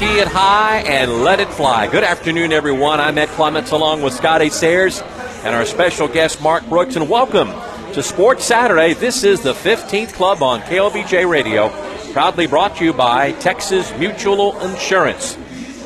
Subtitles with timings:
[0.00, 1.88] Ski it high and let it fly.
[1.88, 3.00] Good afternoon, everyone.
[3.00, 5.02] I'm Ed Clements along with Scotty Sayers
[5.42, 7.48] and our special guest, Mark Brooks, and welcome
[7.94, 8.94] to Sports Saturday.
[8.94, 11.70] This is the 15th club on KLBJ Radio,
[12.12, 15.34] proudly brought to you by Texas Mutual Insurance,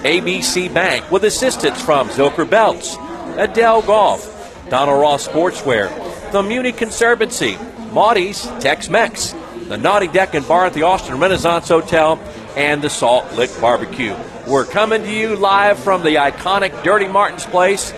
[0.03, 2.99] ABC Bank, with assistance from Zilker Belts,
[3.39, 5.89] Adele Golf, Donald Ross Sportswear,
[6.33, 7.57] the Muni Conservancy,
[7.93, 9.35] Maudie's Tex Mex,
[9.69, 12.17] the Naughty Deck and Bar at the Austin Renaissance Hotel,
[12.57, 14.17] and the Salt Lick Barbecue.
[14.47, 17.93] We're coming to you live from the iconic Dirty Martin's Place,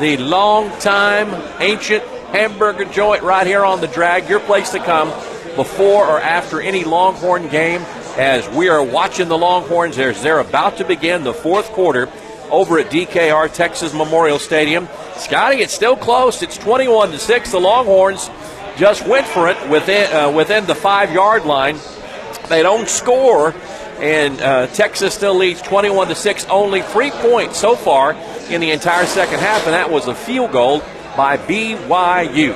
[0.00, 1.28] the long time
[1.60, 4.28] ancient hamburger joint right here on the drag.
[4.28, 5.08] Your place to come
[5.56, 7.82] before or after any Longhorn game
[8.16, 12.08] as we are watching the Longhorns as they're about to begin the fourth quarter
[12.50, 14.88] over at DKR Texas Memorial Stadium.
[15.16, 16.42] Scotty, it's still close.
[16.42, 17.50] It's 21 to 6.
[17.50, 18.30] The Longhorns
[18.76, 21.78] just went for it within uh, within the five yard line.
[22.48, 23.54] They don't score,
[24.00, 26.44] and uh, Texas still leads 21 to six.
[26.46, 28.12] Only three points so far
[28.48, 30.80] in the entire second half, and that was a field goal
[31.16, 32.52] by BYU.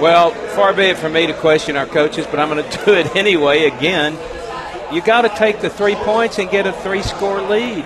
[0.00, 2.94] Well, far be it from me to question our coaches, but I'm going to do
[2.94, 3.64] it anyway.
[3.64, 4.16] Again,
[4.92, 7.84] you got to take the three points and get a three-score lead.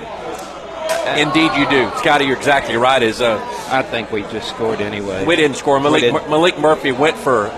[1.16, 2.24] Indeed, you do, Scotty.
[2.24, 3.02] You're exactly right.
[3.02, 3.38] Is uh,
[3.70, 5.24] I think we just scored anyway.
[5.24, 5.78] we didn't score.
[5.78, 6.22] Maalik, didn't.
[6.24, 7.48] Maalik Murphy went for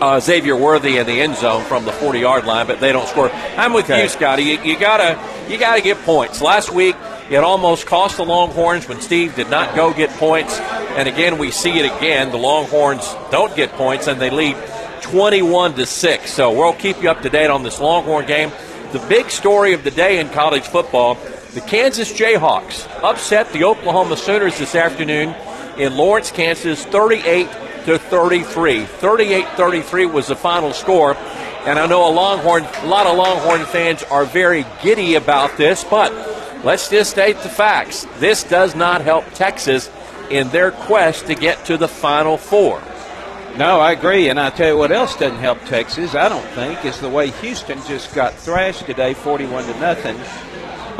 [0.00, 3.06] uh, Xavier Worthy in the end zone from the 40 yard line, but they don't
[3.08, 3.30] score.
[3.56, 4.02] I'm with Okay.
[4.04, 4.42] you, Scotty.
[4.44, 5.18] You, you gotta
[5.50, 6.40] you gotta get points.
[6.40, 6.96] Last week
[7.30, 11.50] it almost cost the Longhorns when Steve did not go get points, and again we
[11.50, 12.30] see it again.
[12.30, 14.56] The Longhorns don't get points and they lead
[15.02, 16.32] 21 to six.
[16.32, 18.50] So we'll keep you up to date on this Longhorn game.
[18.92, 21.16] The big story of the day in college football:
[21.54, 25.34] the Kansas Jayhawks upset the Oklahoma Sooners this afternoon
[25.78, 27.48] in Lawrence, Kansas, 38
[27.90, 28.84] to 33.
[28.84, 31.16] 38-33 was the final score.
[31.66, 35.84] And I know a Longhorn, a lot of Longhorn fans are very giddy about this,
[35.84, 36.12] but
[36.64, 38.06] let's just state the facts.
[38.18, 39.90] This does not help Texas
[40.30, 42.80] in their quest to get to the Final Four.
[43.58, 46.14] No, I agree, and I tell you what else doesn't help Texas.
[46.14, 50.16] I don't think is the way Houston just got thrashed today, 41 to nothing,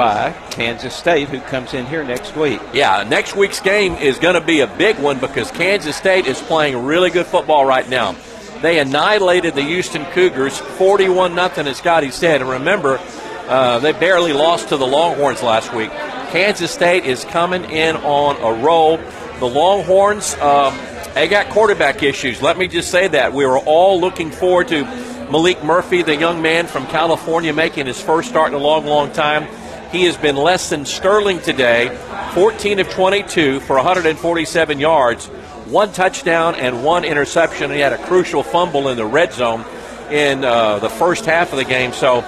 [0.00, 2.58] by Kansas State, who comes in here next week.
[2.72, 6.40] Yeah, next week's game is going to be a big one because Kansas State is
[6.40, 8.16] playing really good football right now.
[8.62, 12.40] They annihilated the Houston Cougars 41 nothing, as Scotty said.
[12.40, 12.98] And remember,
[13.46, 15.90] uh, they barely lost to the Longhorns last week.
[16.30, 18.96] Kansas State is coming in on a roll.
[19.38, 20.78] The Longhorns, um,
[21.12, 22.40] they got quarterback issues.
[22.40, 23.34] Let me just say that.
[23.34, 28.00] We were all looking forward to Maalik Murphy, the young man from California, making his
[28.00, 29.46] first start in a long, long time.
[29.92, 31.88] He has been less than sterling today,
[32.34, 35.26] 14 of 22 for 147 yards,
[35.66, 37.72] one touchdown and one interception.
[37.72, 39.64] He had a crucial fumble in the red zone
[40.10, 41.92] in uh, the first half of the game.
[41.92, 42.20] So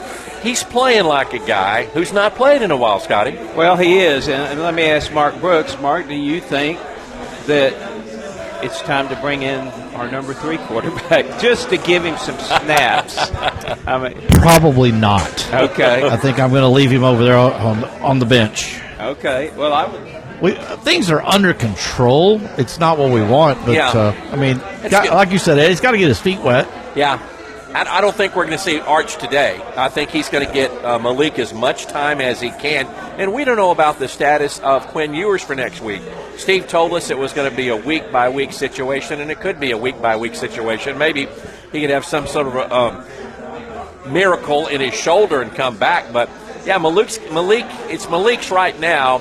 [0.43, 3.37] he's playing like a guy who's not played in a while, Scotty.
[3.57, 5.79] Well, he is, and, let me ask Mark Brooks.
[5.81, 6.81] Mark, do you think
[7.47, 7.75] that
[8.65, 13.19] it's time to bring in our number three quarterback just to give him some snaps?
[13.87, 15.53] I mean, Probably not.
[15.53, 18.81] okay, I think I'm going to leave him over there on on the bench.
[19.01, 19.51] okay.
[19.57, 20.23] Well, I would.
[20.43, 22.41] We, things are under control.
[22.59, 23.91] It's not what we want, but Yeah.
[23.91, 24.59] uh, I mean,
[24.91, 26.67] got, like you said, Ed, he's got to get his feet wet.
[26.97, 27.19] Yeah.
[27.75, 29.61] I I don't think we're going to see Arch today.
[29.77, 32.87] I think he's going to get uh, Maalik as much time as he can.
[33.19, 36.03] And we don't know about the status of Quinn Ewers for next week.
[36.37, 39.41] Steve told us it was going to be a week by week situation, and it
[39.41, 40.99] could be a week by week situation.
[40.99, 41.29] Maybe
[41.73, 43.05] he could have some sort of a, um,
[44.13, 46.13] miracle in his shoulder and come back.
[46.13, 46.29] But
[46.65, 49.21] yeah, Maalik's, Maalik, it's Maalik's right now.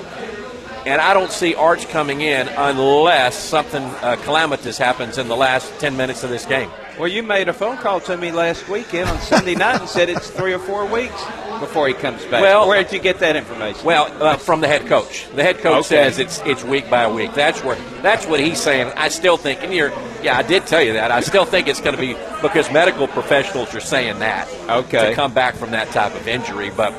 [0.86, 5.72] And I don't see Arch coming in unless something uh, calamitous happens in the last
[5.80, 6.72] 10 minutes of this game.
[7.00, 10.10] Well, you made a phone call to me last weekend on Sunday night and said
[10.10, 11.24] it's three or four weeks
[11.60, 12.42] before he comes back.
[12.42, 13.84] Well- where did you get that information?
[13.84, 15.26] Well, uh, from the head coach.
[15.36, 16.10] The head coach Okay.
[16.12, 17.34] says it's it's week by week.
[17.34, 18.92] That's where that's what he's saying.
[18.98, 19.92] I still think, and you're,
[20.22, 21.12] yeah, I did tell you that.
[21.12, 24.48] I still think it's going to be because medical professionals are saying that.
[24.70, 25.10] Okay.
[25.10, 26.94] To come back from that type of injury, but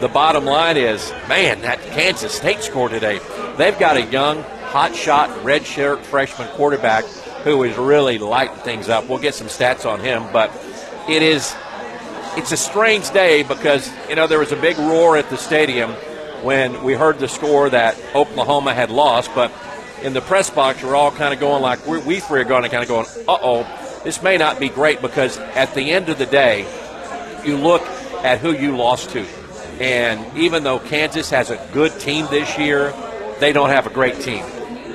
[0.00, 3.18] the bottom line is, man, that Kansas State score today.
[3.56, 7.04] They've got a young, hot shot, red shirt freshman quarterback
[7.48, 9.08] who is really lighting things up.
[9.08, 10.52] We'll get some stats on him, but
[11.08, 11.56] it is
[12.36, 15.92] it's a strange day because you know there was a big roar at the stadium
[16.42, 19.50] when we heard the score that Oklahoma had lost, but
[20.02, 22.64] in the press box we're all kind of going like we we three are going
[22.64, 26.10] to kind of going, uh oh, this may not be great because at the end
[26.10, 26.66] of the day,
[27.46, 27.82] you look
[28.22, 29.24] at who you lost to,
[29.80, 32.92] and even though Kansas has a good team this year,
[33.40, 34.44] they don't have a great team,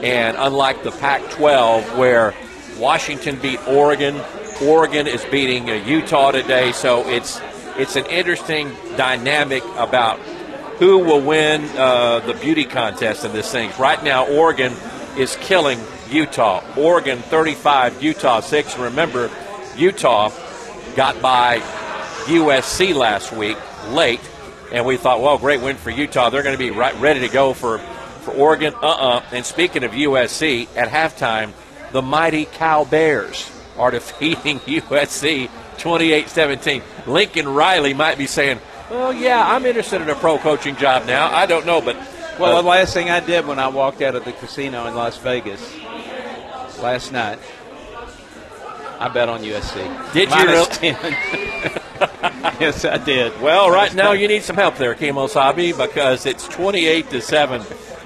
[0.03, 2.35] and unlike the Pac-12 where
[2.77, 4.19] Washington beat Oregon.
[4.61, 7.41] Oregon is beating uh, Utah today, so it's
[7.77, 10.19] it's an interesting dynamic about
[10.79, 13.71] who will win uh, the beauty contest in this thing.
[13.79, 14.73] Right now, Oregon
[15.17, 15.79] is killing
[16.09, 16.63] Utah.
[16.77, 18.77] Oregon 35, Utah 6.
[18.77, 19.29] Remember,
[19.75, 20.31] Utah
[20.95, 21.59] got by
[22.25, 23.57] USC last week
[23.89, 24.21] late,
[24.71, 26.29] and we thought, well, great win for Utah.
[26.29, 28.73] They're going to be right, ready to go for, for Oregon.
[28.75, 31.51] Uh uh And speaking of USC, at halftime,
[31.93, 36.81] the mighty Cal Bears are defeating USC 28 17.
[37.07, 38.59] Lincoln Riley might be saying,
[38.89, 41.33] well, yeah, I'm interested in a pro coaching job now.
[41.33, 41.95] I don't know, but.
[42.39, 44.95] Well, uh, the last thing I did when I walked out of the casino in
[44.95, 45.61] Las Vegas
[46.81, 47.39] last night,
[48.99, 50.13] I bet on USC.
[50.13, 50.97] Did Minus you really?
[52.59, 53.39] yes, I did.
[53.39, 57.61] Well, right now you need some help there, Kimo Sabe, because it's 28 to 7.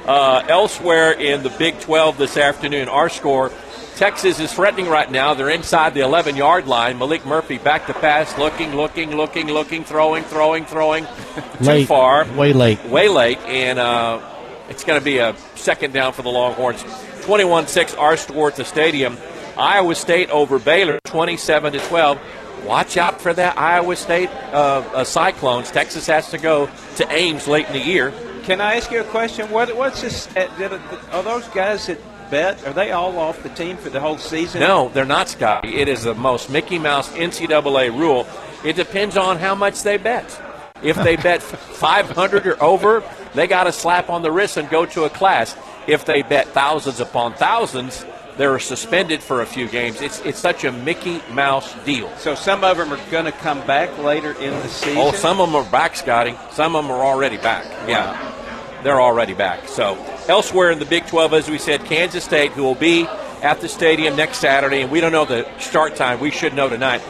[0.05, 3.51] Uh, elsewhere in the Big 12 this afternoon, our score
[3.97, 5.33] Texas is threatening right now.
[5.33, 6.99] They're inside the 11 yard line.
[6.99, 11.05] Maalik Murphy back to pass, looking, looking, looking, looking, throwing, throwing, throwing.
[11.57, 12.31] Too late, far.
[12.33, 12.85] Way late.
[12.85, 13.39] Way late.
[13.39, 14.21] And uh,
[14.69, 16.85] it's going to be a second down for the Longhorns.
[17.23, 19.17] 21 6, our score at the stadium.
[19.57, 22.19] Iowa State over Baylor, 27 to 12.
[22.65, 25.71] Watch out for that Iowa State uh, uh, Cyclones.
[25.71, 28.13] Texas has to go to Ames late in the year.
[28.43, 29.49] Can I ask you a question?
[29.49, 30.27] What, what's this?
[30.37, 30.73] Uh, did,
[31.11, 32.65] are those guys that bet?
[32.65, 34.61] Are they all off the team for the whole season?
[34.61, 35.75] No, they're not, Scotty.
[35.75, 38.27] It is the most Mickey Mouse NCAA rule.
[38.63, 40.41] It depends on how much they bet.
[40.81, 43.03] If they bet 500 or over,
[43.33, 45.55] they got a slap on the wrist and go to a class.
[45.87, 48.05] If they bet thousands upon thousands,
[48.37, 50.01] they're suspended for a few games.
[50.01, 52.15] It's it's such a Mickey Mouse deal.
[52.17, 54.97] So some of them are going to come back later in the oh, season.
[54.97, 56.35] Oh, some of them are back, Scotty.
[56.51, 57.65] Some of them are already back.
[57.87, 58.36] Yeah, wow.
[58.83, 59.67] They're already back.
[59.67, 59.95] So
[60.27, 63.07] Elsewhere in the Big 12, as we said, Kansas State, who will be
[63.41, 66.19] at the stadium next Saturday, and we don't know the start time.
[66.19, 67.01] We should know tonight.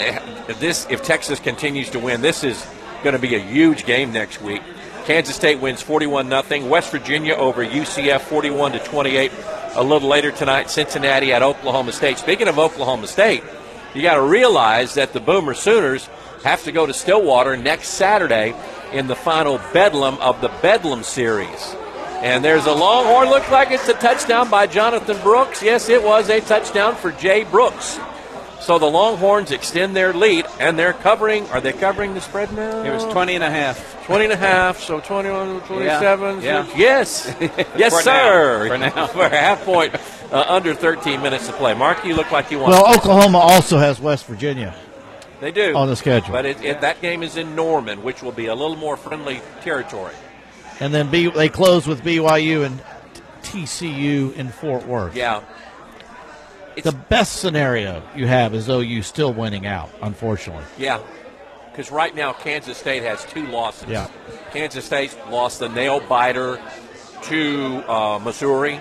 [0.00, 2.66] If this, if Texas continues to win, this is
[3.02, 4.62] going to be a huge game next week.
[5.04, 9.30] Kansas State wins 41 0 West Virginia over UCF 41 to 28.
[9.74, 12.16] A little later tonight, Cincinnati at Oklahoma State.
[12.16, 13.44] Speaking of Oklahoma State,
[13.94, 16.08] you got to realize that the Boomer Sooners
[16.42, 18.54] have to go to Stillwater next Saturday
[18.92, 21.74] in the final Bedlam of the Bedlam series.
[22.22, 23.28] And there's a Longhorn.
[23.28, 25.62] Looks like it's a touchdown by Jonathan Brooks.
[25.62, 27.98] Yes, it was a touchdown for Jay Brooks.
[28.60, 31.46] So the Longhorns extend their lead, and they're covering.
[31.50, 32.82] Are they covering the spread now?
[32.82, 34.04] It was 20 and a half.
[34.06, 36.42] 20 and a half, so 21, 27.
[36.42, 36.66] Yeah.
[36.66, 36.76] yeah.
[36.76, 37.36] Yes.
[37.76, 38.76] yes, for sir.
[38.76, 38.90] Now.
[38.90, 39.06] For now.
[39.06, 39.94] for a half point,
[40.32, 41.74] uh, under 13 minutes to play.
[41.74, 44.74] Mark, you look like you want Well, Oklahoma also has West Virginia.
[45.40, 45.76] They do.
[45.76, 46.32] On the schedule.
[46.32, 49.40] But it, it, that game is in Norman, which will be a little more friendly
[49.60, 50.14] territory
[50.80, 52.80] and then B, they close with BYU and
[53.42, 55.14] TCU in Fort Worth.
[55.16, 55.42] Yeah.
[56.74, 60.64] It's the best scenario you have is OU still winning out, unfortunately.
[60.76, 61.00] Yeah.
[61.70, 63.88] Because right now, Kansas State has two losses.
[63.88, 64.08] Yeah.
[64.50, 66.60] Kansas State lost the nail biter
[67.22, 68.74] to uh, Missouri,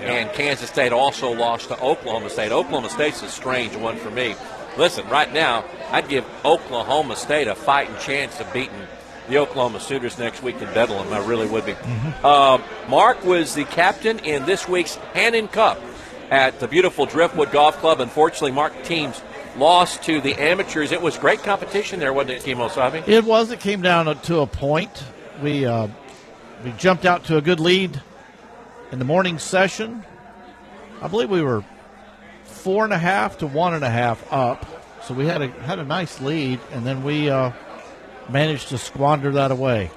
[0.00, 0.12] yeah.
[0.12, 2.52] and Kansas State also lost to Oklahoma State.
[2.52, 4.34] Oklahoma State's a strange one for me.
[4.76, 8.86] Listen, right now, I'd give Oklahoma State a fighting chance of beating
[9.28, 11.12] the Oklahoma Sooners next week in Bedlam.
[11.12, 11.72] I really would be.
[11.72, 12.26] Mm-hmm.
[12.26, 12.58] Uh,
[12.88, 15.78] Mark was the captain in this week's Hannon Cup
[16.30, 18.00] at the beautiful Driftwood Golf Club.
[18.00, 19.22] Unfortunately, Mark teams
[19.56, 20.92] lost to the amateurs.
[20.92, 23.06] It was great competition there, wasn't it, Kimo Sabe?
[23.06, 23.50] It was.
[23.50, 25.04] It came down to a point.
[25.42, 25.88] We uh,
[26.64, 28.00] we jumped out to a good lead
[28.90, 30.04] in the morning session.
[31.00, 31.64] I believe we were
[32.62, 34.66] four and a half to one and a half up.
[35.04, 37.50] So we had a had a nice lead, and then we uh,
[38.28, 39.90] managed to squander that away.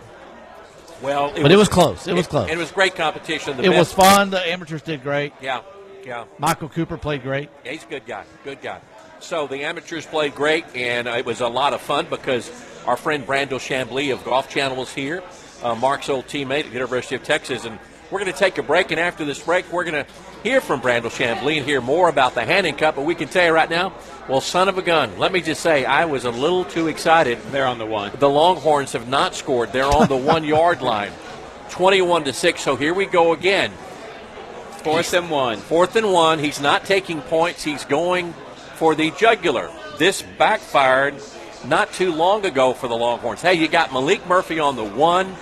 [1.01, 2.07] Well, it but was, it was close.
[2.07, 2.49] It, it was close.
[2.49, 3.57] It was great competition.
[3.57, 4.31] The it was fun.
[4.31, 5.33] The amateurs did great.
[5.41, 5.61] Yeah,
[6.03, 6.25] yeah.
[6.39, 7.49] Michael Cooper played great.
[7.63, 8.23] Yeah, he's a good guy.
[8.43, 8.79] Good guy.
[9.19, 12.49] So the amateurs played great, and it was a lot of fun because
[12.85, 15.23] our friend Brandel Chamblee of Golf Channel was here,
[15.63, 17.79] uh, Mark's old teammate at the University of Texas, and
[18.11, 18.91] we're going to take a break.
[18.91, 20.11] And after this break, we're going to
[20.43, 22.95] hear from Brandel Chamblee and hear more about the Hannon Cup.
[22.95, 23.93] But we can tell you right now,
[24.29, 25.17] well, son of a gun.
[25.17, 27.39] Let me just say, I was a little too excited.
[27.51, 28.11] They're on the one.
[28.17, 29.71] The Longhorns have not scored.
[29.71, 31.11] They're on the one yard line,
[31.69, 32.61] twenty-one to six.
[32.61, 33.71] So here we go again.
[34.83, 35.57] Fourth and one.
[35.57, 36.37] Fourth and one.
[36.39, 37.63] He's not taking points.
[37.63, 38.33] He's going
[38.75, 39.71] for the jugular.
[39.97, 41.15] This backfired
[41.65, 43.41] not too long ago for the Longhorns.
[43.41, 45.35] Hey, you got Maalik Murphy on the one.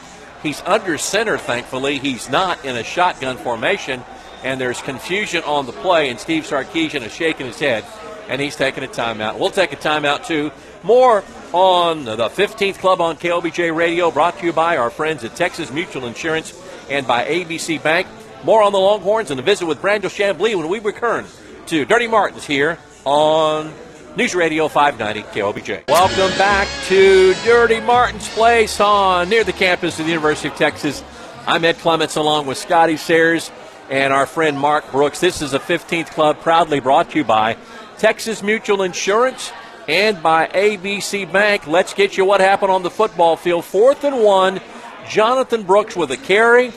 [0.44, 1.98] He's under center, thankfully.
[1.98, 4.04] He's not in a shotgun formation
[4.44, 7.86] and there's confusion on the play, and Steve Sarkisian is shaking his head,
[8.28, 9.40] and he's taking a timeout.
[9.40, 10.52] We'll take a timeout too.
[10.84, 11.24] More
[11.54, 15.72] on the 15th Club on KLBJ Radio, brought to you by our friends at Texas
[15.72, 16.54] Mutual Insurance
[16.90, 18.08] and by ABC Bank.
[18.44, 21.26] More on the Longhorns and a visit with Brandel Chamblee when we return
[21.68, 23.74] to Dirty Martins here on
[24.16, 25.88] News Radio 590 KLBJ.
[25.88, 31.04] Welcome back to Dirty Martin's Place on near the campus of the University of Texas.
[31.48, 33.50] I'm Ed Clements along with Scotty Sayers
[33.90, 35.20] and our friend Mark Brooks.
[35.20, 37.58] This is the 15th Club proudly brought to you by
[37.98, 39.52] Texas Mutual Insurance
[39.88, 41.66] and by ABC Bank.
[41.66, 43.66] Let's get you what happened on the football field.
[43.66, 44.62] Fourth and one,
[45.10, 46.72] Jonathan Brooks with a carry,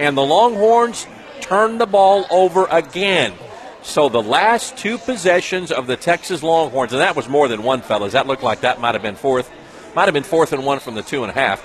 [0.00, 1.06] and the Longhorns
[1.40, 3.34] turn the ball over again.
[3.86, 7.82] So the last two possessions of the Texas Longhorns, and that was more than one,
[7.82, 8.14] fellas.
[8.14, 9.48] That looked like that might have been fourth,
[9.94, 11.64] might have been fourth and one from the two and a half.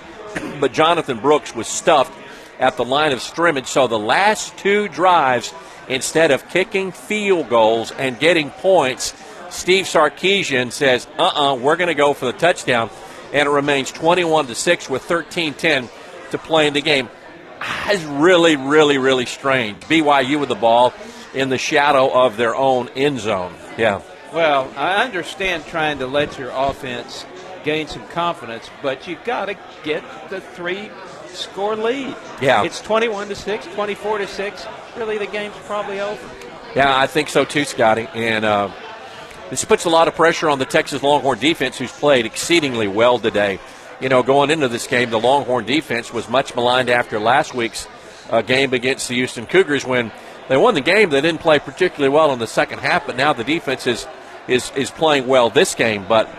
[0.61, 2.13] but Jonathan Brooks was stuffed
[2.59, 3.65] at the line of scrimmage.
[3.65, 5.51] So the last two drives,
[5.89, 9.15] instead of kicking field goals and getting points,
[9.49, 12.91] Steve Sarkisian says, "Uh-uh, we're going to go for the touchdown,"
[13.33, 15.89] and it remains 21 to six with 13-10
[16.29, 17.09] to play in the game.
[17.59, 19.79] Ah, it's really, really, really strange.
[19.81, 20.93] BYU with the ball
[21.33, 23.53] in the shadow of their own end zone.
[23.77, 24.01] Yeah.
[24.33, 27.25] Well, I understand trying to let your offense
[27.63, 30.89] gain some confidence, but you've got to get the three
[31.27, 32.15] score lead.
[32.41, 32.63] Yeah.
[32.63, 34.65] It's 21 to 6, 24 to 6.
[34.97, 36.29] Really, the game's probably over.
[36.75, 38.07] Yeah, I think so too, Scotty.
[38.13, 38.71] And uh,
[39.49, 43.19] this puts a lot of pressure on the Texas Longhorn defense, who's played exceedingly well
[43.19, 43.59] today.
[43.99, 47.87] You know, going into this game, the Longhorn defense was much maligned after last week's
[48.29, 50.11] uh, game against the Houston Cougars when
[50.51, 51.09] they won the game.
[51.09, 54.05] They didn't play particularly well in the second half, but now the defense is
[54.49, 56.03] is is playing well this game.
[56.05, 56.29] But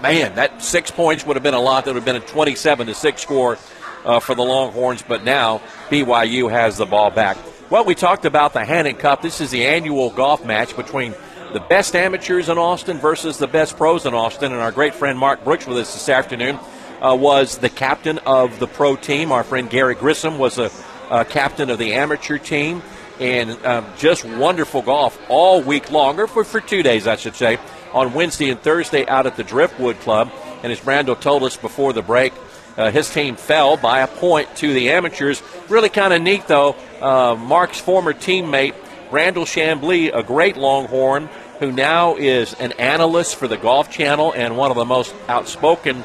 [0.00, 1.84] man, that six points would have been a lot.
[1.84, 3.58] That would have been a 27 to six score
[4.06, 5.02] uh, for the Longhorns.
[5.02, 5.60] But now
[5.90, 7.36] BYU has the ball back.
[7.68, 9.20] Well, we talked about the Hannon Cup.
[9.20, 11.14] This is the annual golf match between
[11.52, 14.52] the best amateurs in Austin versus the best pros in Austin.
[14.52, 16.58] And our great friend Mark Brooks with us this afternoon
[17.02, 19.32] uh, was the captain of the pro team.
[19.32, 20.70] Our friend Gary Grissom was a
[21.10, 22.82] uh, captain of the amateur team
[23.20, 27.36] and um, just wonderful golf all week long, or for, for two days, I should
[27.36, 27.58] say,
[27.92, 30.30] on Wednesday and Thursday out at the Driftwood Club.
[30.62, 32.32] And as Brando told us before the break,
[32.76, 35.42] uh, his team fell by a point to the amateurs.
[35.68, 36.74] Really kind of neat, though.
[37.00, 38.74] Uh, Mark's former teammate,
[39.10, 41.28] Brandel Chamblee, a great Longhorn,
[41.60, 46.02] who now is an analyst for the Golf Channel and one of the most outspoken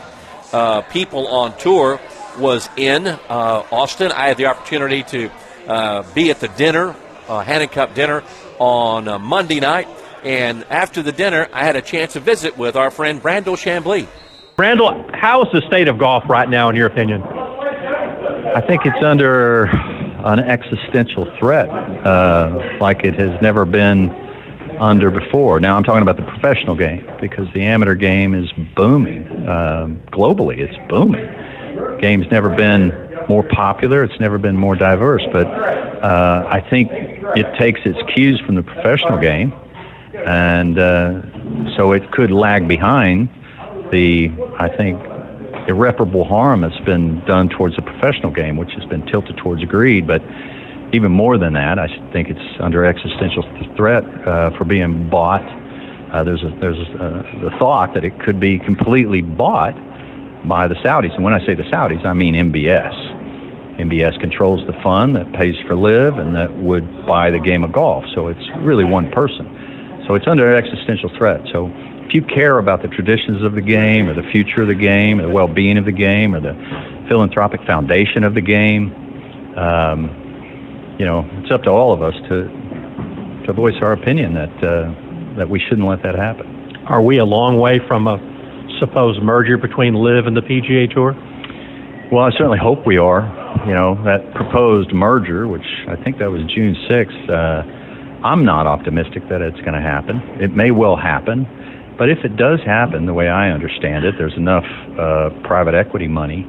[0.54, 2.00] uh, people on tour,
[2.38, 3.18] was in uh,
[3.72, 4.12] Austin.
[4.12, 5.32] I had the opportunity to
[5.70, 6.96] uh, be at the dinner,
[7.28, 8.24] uh, Hannon Cup dinner,
[8.58, 9.88] on uh, Monday night.
[10.24, 14.08] And after the dinner, I had a chance to visit with our friend Brandel Chamblee.
[14.58, 17.24] Brandel, how is the state of golf right now, in your opinion?
[17.24, 24.10] I think it's under an existential threat uh, like it has never been
[24.80, 25.60] under before.
[25.60, 29.28] Now, I'm talking about the professional game because the amateur game is booming.
[29.48, 32.00] Um, globally, it's booming.
[32.02, 32.92] Game's never been
[33.30, 34.04] more popular.
[34.04, 35.24] It's never been more diverse.
[35.32, 39.54] But uh, I think it takes its cues from the professional game,
[40.26, 41.22] and uh,
[41.78, 43.30] so it could lag behind
[43.92, 45.00] the, I think,
[45.68, 50.08] irreparable harm that's been done towards the professional game, which has been tilted towards greed.
[50.08, 50.24] But
[50.94, 53.44] even more than that, I think it's under existential
[53.76, 55.44] threat uh, for being bought.
[56.12, 59.76] Uh, there's a, there's a, the thought that it could be completely bought
[60.48, 61.14] by the Saudis.
[61.14, 63.19] And when I say the Saudis, I mean MBS.
[63.80, 67.72] MBS controls the fund that pays for LIV and that would buy the game of
[67.72, 68.04] golf.
[68.14, 70.04] So it's really one person.
[70.06, 71.42] So it's under existential threat.
[71.54, 71.72] So
[72.06, 75.20] if you care about the traditions of the game or the future of the game
[75.20, 76.54] or the well-being of the game or the
[77.08, 78.92] philanthropic foundation of the game,
[79.56, 82.50] um, you know, it's up to all of us to
[83.46, 84.94] to voice our opinion that uh,
[85.38, 86.76] that we shouldn't let that happen.
[86.88, 88.18] Are we a long way from a
[88.80, 91.14] supposed merger between LIV and the PGA Tour?
[92.12, 93.22] Well, I certainly hope we are.
[93.68, 98.66] You know, that proposed merger, which I think that was June 6th, uh, I'm not
[98.66, 100.18] optimistic that it's going to happen.
[100.42, 101.46] It may well happen.
[102.00, 104.66] But if it does happen, the way I understand it, there's enough
[104.98, 106.48] uh, private equity money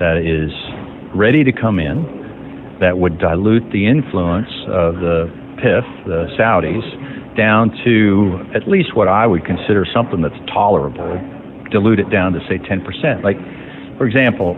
[0.00, 0.50] that is
[1.14, 5.30] ready to come in that would dilute the influence of the
[5.62, 11.14] PIF, the Saudis, down to at least what I would consider something that's tolerable.
[11.70, 13.22] Dilute it down to, say, 10%.
[13.22, 13.36] Like,
[13.98, 14.56] for example,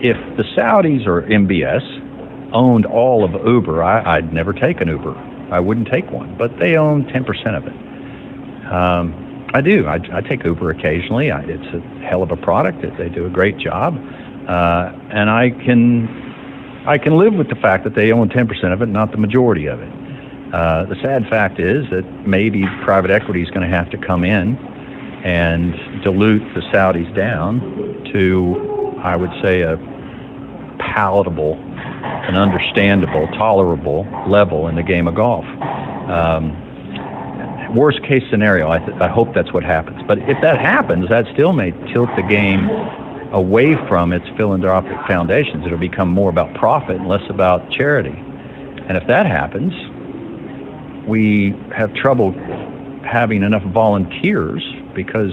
[0.00, 5.16] if the Saudis or MBS owned all of Uber, I, would never take an Uber.
[5.50, 8.72] I wouldn't take one, but they own 10% of it.
[8.72, 9.86] Um, I do.
[9.86, 11.30] I, I, take Uber occasionally.
[11.30, 12.82] I, it's a hell of a product.
[12.98, 13.94] They do a great job,
[14.46, 18.80] uh, and I can I can live with the fact that they own 10% of
[18.80, 19.92] it, not the majority of it.
[20.54, 24.24] Uh, the sad fact is that maybe private equity is going to have to come
[24.24, 24.56] in
[25.24, 27.60] and dilute the Saudis down
[28.12, 29.76] to, I would say, a
[30.78, 35.44] palatable, an understandable, tolerable level in the game of golf.
[35.44, 36.64] Um,
[37.74, 40.02] worst case scenario, I, th- I hope that's what happens.
[40.06, 42.68] But if that happens, that still may tilt the game
[43.32, 45.66] away from its philanthropic foundations.
[45.66, 48.16] It'll become more about profit and less about charity.
[48.88, 49.72] And if that happens,
[51.06, 52.32] we have trouble
[53.08, 54.62] having enough volunteers
[54.94, 55.32] because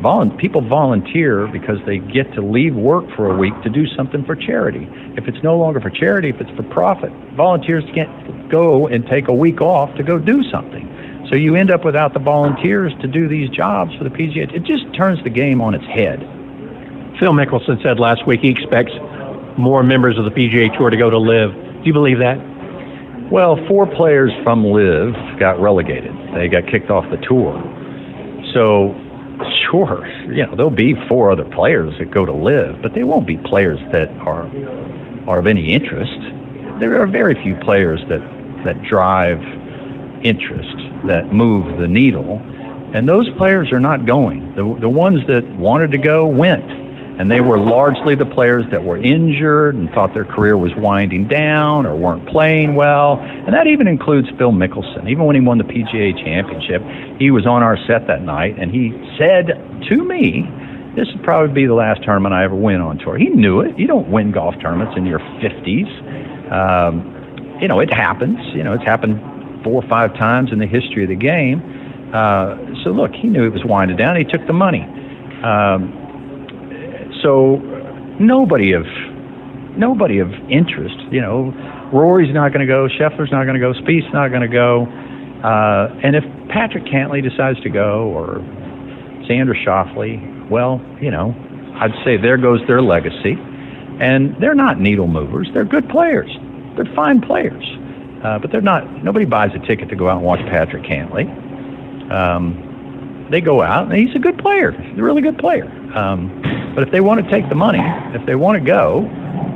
[0.00, 4.24] volu- people volunteer because they get to leave work for a week to do something
[4.24, 4.88] for charity.
[5.16, 9.28] If it's no longer for charity, if it's for profit, volunteers can't go and take
[9.28, 10.86] a week off to go do something.
[11.30, 14.52] So you end up without the volunteers to do these jobs for the PGA.
[14.52, 16.18] It just turns the game on its head.
[17.20, 18.92] Phil Mickelson said last week he expects
[19.56, 21.52] more members of the PGA Tour to go to LIV.
[21.52, 22.49] Do you believe that?
[23.30, 26.12] Well, four players from LIV got relegated.
[26.34, 27.54] They got kicked off the tour.
[28.52, 28.92] So,
[29.70, 33.28] sure, you know, there'll be four other players that go to LIV, but they won't
[33.28, 34.50] be players that are
[35.28, 36.18] are of any interest.
[36.80, 38.20] There are very few players that
[38.64, 39.40] that drive
[40.24, 42.42] interest, that move the needle,
[42.94, 44.56] and those players are not going.
[44.56, 46.64] The the ones that wanted to go went
[47.18, 51.28] and they were largely the players that were injured and thought their career was winding
[51.28, 53.18] down or weren't playing well.
[53.20, 55.08] And that even includes Phil Mickelson.
[55.08, 56.82] Even when he won the PGA championship,
[57.18, 59.48] he was on our set that night and he said
[59.88, 60.48] to me,
[60.96, 63.16] this would probably be the last tournament I ever win on tour.
[63.16, 63.78] He knew it.
[63.78, 66.50] You don't win golf tournaments in your 50s.
[66.50, 68.38] Um, you know, it happens.
[68.54, 69.20] You know, it's happened
[69.62, 71.62] four or five times in the history of the game.
[72.12, 74.16] Uh, so look, he knew it was winding down.
[74.16, 74.82] He took the money.
[75.44, 75.99] Um,
[77.22, 77.56] so
[78.18, 78.84] nobody of
[79.76, 80.96] nobody of interest.
[81.10, 81.52] You know,
[81.92, 82.88] Rory's not going to go.
[82.88, 83.72] Scheffler's not going to go.
[83.74, 84.86] Spieth's not going to go.
[85.42, 88.38] Uh, and if Patrick Cantlay decides to go, or
[89.28, 91.34] Xander Schauffele, well, you know,
[91.76, 93.36] I'd say there goes their legacy.
[94.00, 95.48] And they're not needle movers.
[95.52, 96.30] They're good players.
[96.74, 97.64] They're fine players.
[98.24, 99.02] Uh, but they're not.
[99.04, 101.26] Nobody buys a ticket to go out and watch Patrick Cantlay.
[102.10, 104.72] Um, they go out, and he's a good player.
[104.72, 105.66] He's a really good player.
[105.94, 106.42] Um,
[106.74, 107.82] but if they want to take the money,
[108.14, 109.06] if they want to go,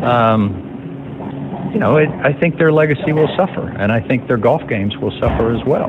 [0.04, 4.62] um, you know, it, I think their legacy will suffer, and I think their golf
[4.69, 5.88] games will suffer as well.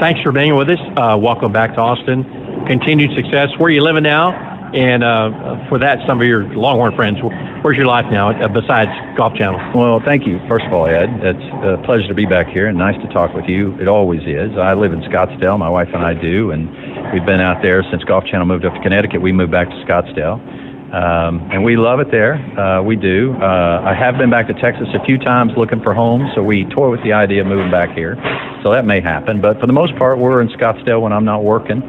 [0.00, 0.78] Thanks for being with us.
[0.96, 2.24] Uh, welcome back to Austin.
[2.66, 3.48] Continued success.
[3.58, 4.57] Where are you living now?
[4.74, 7.18] And uh, for that, some of your Longhorn friends,
[7.62, 9.58] where's your life now uh, besides Golf Channel?
[9.74, 11.08] Well, thank you, first of all, Ed.
[11.22, 13.78] It's a pleasure to be back here and nice to talk with you.
[13.80, 14.58] It always is.
[14.58, 16.68] I live in Scottsdale, my wife and I do, and
[17.12, 19.22] we've been out there since Golf Channel moved up to Connecticut.
[19.22, 20.56] We moved back to Scottsdale.
[20.92, 22.34] Um, and we love it there.
[22.58, 23.34] Uh, we do.
[23.34, 26.64] Uh, I have been back to Texas a few times looking for homes, so we
[26.64, 28.16] toy with the idea of moving back here.
[28.62, 29.42] So that may happen.
[29.42, 31.82] But for the most part, we're in Scottsdale when I'm not working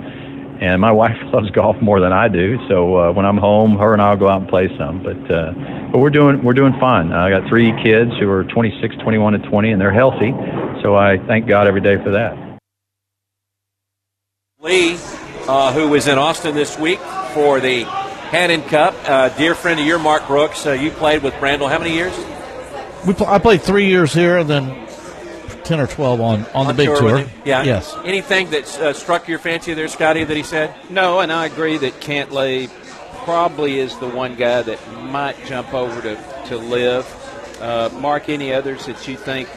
[0.62, 2.58] and my wife loves golf more than I do.
[2.67, 5.04] So uh, when I'm home, her and I'll go out and play some.
[5.04, 5.54] But uh,
[5.91, 7.12] but we're doing we're doing fine.
[7.12, 10.32] I got three kids who are 26, 21, and 20, and they're healthy.
[10.84, 12.60] So I thank God every day for that.
[14.62, 14.98] Lee,
[15.48, 17.00] uh, who was in Austin this week
[17.34, 20.65] for the Hannon Cup, uh, dear friend of your Mark Brooks.
[20.65, 22.15] Uh, you played with Brandel how many years?
[23.08, 24.88] We pl- I played three years here, and then
[25.69, 27.25] ten or twelve on on, the big tour.
[27.45, 27.63] Yeah.
[27.63, 27.95] Yes.
[28.03, 30.23] Anything that uh, struck your fancy there, Scotty?
[30.23, 30.73] That he said?
[30.89, 32.69] No, and I agree that Cantlay
[33.23, 36.15] probably is the one guy that might jump over to
[36.47, 37.62] to LIV.
[37.62, 39.47] Uh, Mark, any others that you think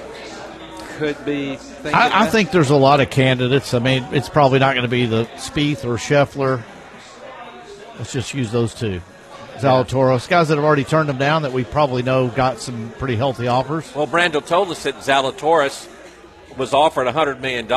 [0.98, 1.58] could be?
[1.84, 3.72] I, I think there's a lot of candidates.
[3.72, 6.62] I mean, it's probably not going to be the Spieth or Scheffler.
[7.96, 9.00] Let's just use those two.
[9.56, 13.14] Zalatoris, guys that have already turned them down that we probably know got some pretty
[13.14, 13.94] healthy offers.
[13.94, 15.88] Well, Brandel told us that Zalatoris
[16.56, 17.70] was offered $100 million,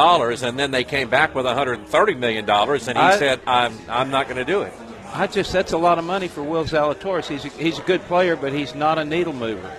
[0.43, 4.25] and then they came back with $130 million, and he I- said, I'm, I'm not
[4.27, 4.73] going to do it.
[5.13, 7.27] I just that's a lot of money for Will Zalatoris.
[7.27, 9.71] He's a, he's a good player, but he's not a needle mover.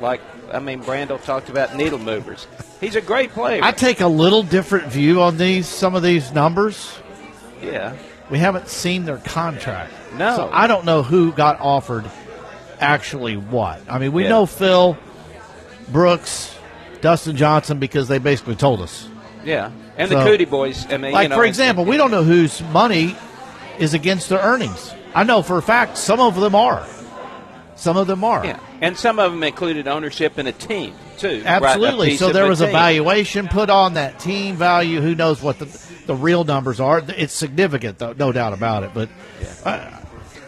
[0.00, 0.20] Like
[0.52, 2.46] I mean, Brandel talked about needle movers.
[2.80, 3.60] He's a great player.
[3.64, 6.96] I take a little different view on these some of these numbers.
[7.60, 7.96] yeah.
[8.30, 9.92] We haven't seen their contract.
[10.14, 10.36] No.
[10.36, 12.08] So I don't know who got offered
[12.78, 13.80] actually what.
[13.88, 14.28] I mean, we Yeah.
[14.28, 14.96] know Phil,
[15.88, 16.56] Brooks,
[17.00, 19.08] Dustin Johnson because they basically told us.
[19.44, 19.70] Yeah.
[19.96, 20.86] And So- the Cootie boys.
[20.90, 23.16] I mean, Like, you know, for example, we don't know whose money
[23.78, 24.92] is against their earnings.
[25.14, 26.84] I know for a fact some of them are.
[27.76, 28.44] Some of them are.
[28.44, 28.58] Yeah.
[28.80, 31.42] And some of them included ownership in a team too.
[31.44, 32.10] Absolutely.
[32.10, 32.72] piece so there was a team.
[32.72, 35.00] valuation put on that team value.
[35.00, 35.66] Who knows what the
[36.06, 37.02] the real numbers are?
[37.16, 38.90] It's significant, though, no doubt about it.
[38.94, 39.08] But
[39.64, 40.00] I, uh,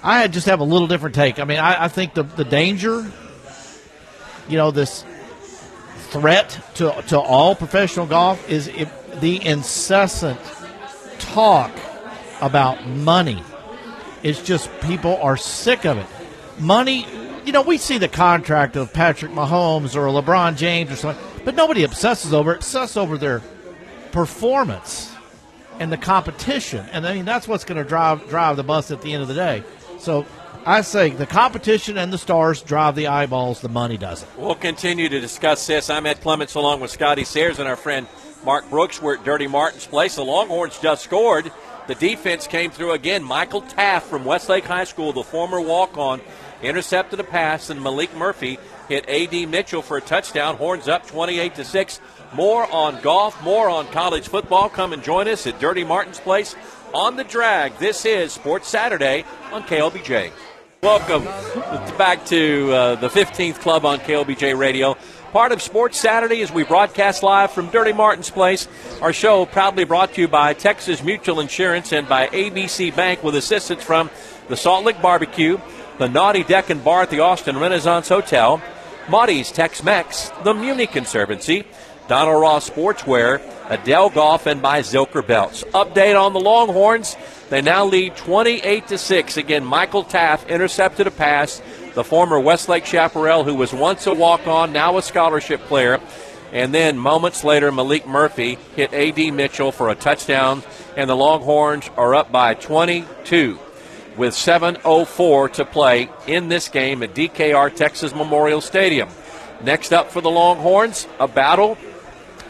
[0.03, 1.39] I just have a little different take.
[1.39, 3.07] I mean, I, I think the the danger,
[4.49, 5.05] you know, this
[6.11, 8.67] threat to to all professional golf is
[9.21, 10.39] the incessant
[11.19, 11.71] talk
[12.41, 13.43] about money.
[14.23, 16.07] It's just people are sick of it.
[16.59, 17.07] Money,
[17.45, 21.55] you know, we see the contract of Patrick Mahomes or LeBron James or something, but
[21.55, 22.57] nobody obsesses over it.
[22.57, 23.41] Obsess over their
[24.13, 25.09] performance.
[25.79, 26.87] and the competition.
[26.93, 29.29] And I mean, that's what's going to drive drive the bus at the end of
[29.29, 29.65] the day.
[29.99, 30.27] So
[30.67, 33.61] I say the competition and the stars drive the eyeballs.
[33.61, 34.29] The money doesn't.
[34.39, 35.89] We'll continue to discuss this.
[35.89, 38.07] I'm Ed Clements along with Scotty Sayers and our friend
[38.45, 39.01] Mark Brooks.
[39.01, 40.17] We're at Dirty Martin's place.
[40.17, 41.51] The Longhorns just scored.
[41.87, 43.25] The defense came through again.
[43.25, 46.21] Michael Taaffe from Westlake High School, the former walk on,
[46.63, 49.47] intercepted a pass, and Maalik Murphy hit A.D.
[49.47, 50.57] Mitchell for a touchdown.
[50.57, 52.01] Horns up 28 to 6.
[52.35, 54.69] More on golf, more on college football.
[54.69, 56.55] Come and join us at Dirty Martin's Place
[56.93, 57.77] on the drag.
[57.79, 60.31] This is Sports Saturday on KLBJ.
[60.83, 61.25] Welcome
[61.99, 64.97] back to uh, the 15th Club on KLBJ Radio.
[65.31, 68.67] Part of Sports Saturday as we broadcast live from Dirty Martin's Place.
[69.03, 73.35] Our show proudly brought to you by Texas Mutual Insurance and by ABC Bank with
[73.35, 74.09] assistance from
[74.49, 75.61] the Salt Lick Barbecue,
[75.99, 78.63] the Naughty Deck and Bar at the Austin Renaissance Hotel,
[79.07, 81.65] Maudie's Tex-Mex, the Muni Conservancy,
[82.09, 85.63] Donald Ross Sportswear, Adele Golf, and by Zilker Belts.
[85.73, 87.17] Update on the Longhorns.
[87.49, 89.37] They now lead 28 to 6.
[89.37, 91.63] Again, Michael Taaffe intercepted a pass
[91.95, 96.01] the former Westlake Chaparral, who was once a walk on, now a scholarship player.
[96.53, 99.31] And then moments later, Maalik Murphy hit A.D.
[99.31, 100.63] Mitchell for a touchdown,
[100.97, 103.59] and the Longhorns are up by 22
[104.17, 109.09] with 7.04 to play in this game at DKR Texas Memorial Stadium.
[109.63, 111.77] Next up for the Longhorns, a battle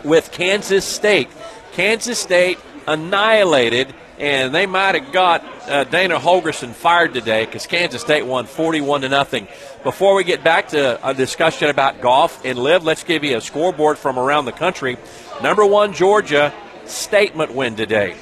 [0.05, 1.29] with Kansas State.
[1.73, 8.03] Kansas State annihilated and they might have got uh, Dana Holgorsen fired today because Kansas
[8.03, 9.49] State won 41 to nothing.
[9.83, 13.41] Before we get back to a discussion about golf and LIV, let's give you a
[13.41, 14.99] scoreboard from around the country.
[15.43, 16.53] Number one, Georgia
[16.85, 18.15] statement win today.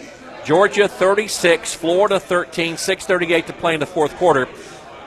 [0.45, 4.49] Georgia 36, Florida 13, 6:38 to play in the fourth quarter.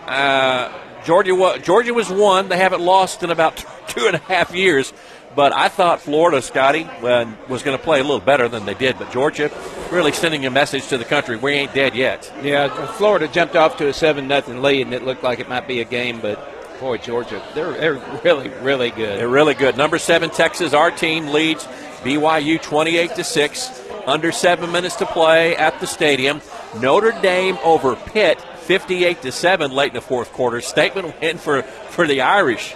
[0.05, 0.69] Uh,
[1.05, 2.49] Georgia, Georgia was one.
[2.49, 4.91] They haven't lost in about two and a half years.
[5.35, 8.73] But I thought Florida, Scotty, uh, was going to play a little better than they
[8.73, 8.99] did.
[8.99, 9.49] But Georgia
[9.91, 12.31] really sending a message to the country we ain't dead yet.
[12.43, 15.67] Yeah, Florida jumped off to a 7 nothing lead, and it looked like it might
[15.67, 19.19] be a game, but boy, Georgia, they're, they're really, really good.
[19.19, 19.77] They're really good.
[19.77, 21.65] Number seven, Texas, our team leads
[22.03, 23.81] BYU 28 to 6.
[24.07, 26.41] Under seven minutes to play at the stadium.
[26.79, 30.59] Notre Dame over Pitt 58 to 7 late in the fourth quarter.
[30.59, 32.73] Statement win for, for the Irish.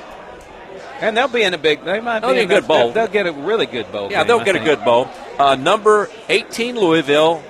[1.01, 1.83] And they'll be in a big.
[1.83, 2.91] They might they'll be in a good bowl.
[2.91, 4.11] They'll, get a really good bowl.
[4.11, 4.65] Yeah, game, they'll I get think.
[4.65, 5.09] a good bowl.
[5.37, 7.43] Uh, number 18 Louisville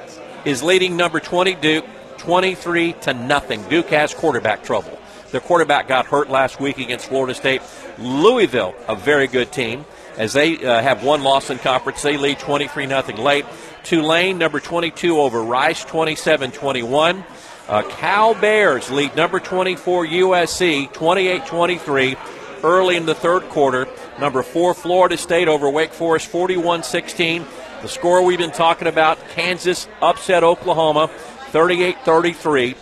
[0.45, 1.85] is leading number 20 Duke
[2.17, 3.61] 23 to nothing.
[3.69, 4.97] Duke has quarterback trouble.
[5.31, 7.61] Their quarterback got hurt last week against Florida State.
[7.99, 9.85] Louisville, a very good team,
[10.17, 12.01] as they uh, have one loss in conference.
[12.01, 13.45] They lead 23 nothing late.
[13.83, 17.23] Tulane, number 22 over Rice, 27 21.
[17.67, 22.15] Uh, Cal Bears lead number 24 USC, 28 23
[22.63, 23.87] early in the third quarter.
[24.19, 27.45] Number four, Florida State over Wake Forest, 41 16.
[27.81, 31.09] The score we've been talking about Kansas upset Oklahoma,
[31.51, 32.75] 38 33.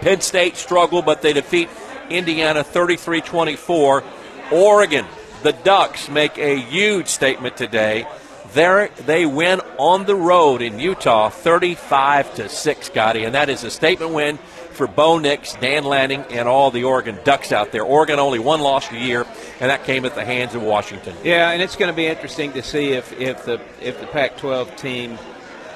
[0.00, 1.68] Penn State struggled, but they defeat
[2.08, 4.04] Indiana 33 24.
[4.52, 5.06] Oregon,
[5.42, 8.06] the Ducks, make a huge statement today.
[8.52, 13.62] There, they win on the road in Utah, 35 to six, Scotty, and that is
[13.62, 14.38] a statement win
[14.72, 17.82] for Bo Nix, Dan Lanning, and all the Oregon Ducks out there.
[17.82, 19.26] Oregon only one loss a year,
[19.60, 21.14] and that came at the hands of Washington.
[21.24, 24.76] Yeah, and it's going to be interesting to see if, if the if the Pac-12
[24.76, 25.18] team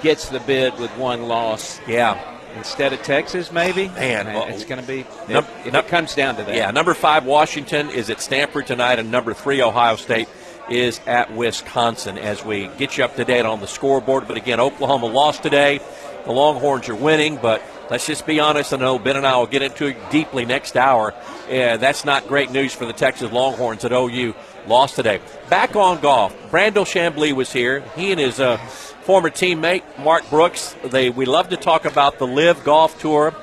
[0.02, 1.80] gets the bid with one loss.
[1.86, 2.20] Yeah,
[2.56, 3.88] instead of Texas, maybe.
[3.88, 6.54] Man, well, it's going to be num- if, if num- it comes down to that.
[6.54, 10.28] Yeah, number five Washington is at Stanford tonight, and number three Ohio State
[10.70, 12.16] is at Wisconsin.
[12.18, 15.80] As we get you up to date on the scoreboard, but again, Oklahoma lost today.
[16.24, 18.72] The Longhorns are winning, but let's just be honest.
[18.72, 21.14] I know Ben and I will get into it deeply next hour.
[21.48, 24.34] Yeah, that's not great news for the Texas Longhorns at OU.
[24.66, 25.20] Lost today.
[25.50, 26.34] Back on golf.
[26.50, 27.80] Brandel Chamblee was here.
[27.96, 30.74] He and his uh, former teammate Mark Brooks.
[30.84, 33.34] They we love to talk about the LIV Golf Tour.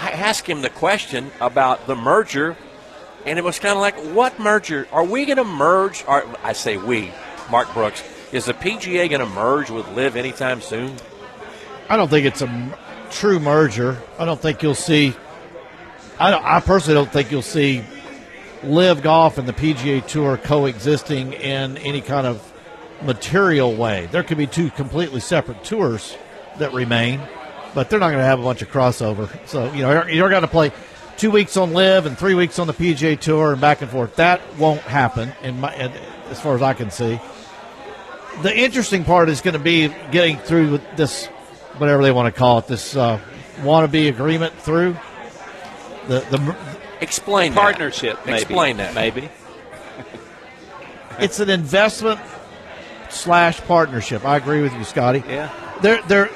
[0.00, 2.56] I asked him the question about the merger,
[3.26, 4.88] and it was kind of like, what merger?
[4.92, 6.04] Are we going to merge?
[6.06, 7.12] Or, I say we,
[7.50, 8.02] Mark Brooks.
[8.32, 10.96] Is the PGA going to merge with LIV anytime soon?
[11.88, 12.46] I don't think it's a
[13.14, 14.02] true merger.
[14.18, 15.14] I don't think you'll see.
[16.18, 17.84] I, don't, I personally don't think you'll see
[18.64, 22.52] LIV Golf and the PGA Tour coexisting in any kind of
[23.02, 24.06] material way.
[24.06, 26.16] There could be two completely separate tours
[26.58, 27.20] that remain,
[27.74, 29.28] but they're not going to have a bunch of crossover.
[29.46, 30.72] So you know you're, going to play
[31.16, 34.16] two weeks on LIV and three weeks on the PGA Tour and back and forth.
[34.16, 37.20] That won't happen, in my, as far as I can see.
[38.42, 41.28] The interesting part is going to be getting through this
[41.78, 43.18] whatever they want to call it, this uh,
[43.58, 44.96] wannabe agreement through
[46.08, 46.56] the the.
[47.00, 48.16] Explain partnership.
[48.18, 48.26] That.
[48.26, 48.38] Maybe.
[48.42, 48.94] Explain that.
[48.94, 49.28] Maybe
[51.18, 52.20] It's an investment
[53.10, 54.24] slash partnership.
[54.24, 55.22] I agree with you, Scotty.
[55.28, 55.50] Yeah.
[55.82, 56.30] they're they're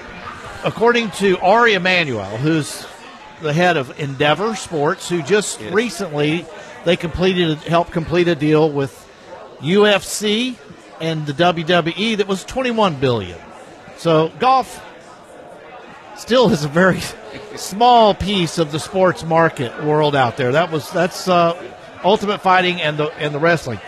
[0.64, 2.86] according to Ari Emanuel, who's
[3.40, 5.72] the head of Endeavor Sports, who just Yes.
[5.72, 6.44] recently
[6.84, 8.92] they completed helped complete a deal with
[9.60, 10.56] UFC
[11.00, 13.38] and the WWE that was 21 billion.
[13.96, 14.84] So golf
[16.18, 17.00] still is a very
[17.56, 20.52] small piece of the sports market world out there.
[20.52, 23.80] That was that's uh, Ultimate Fighting and the and the wrestling.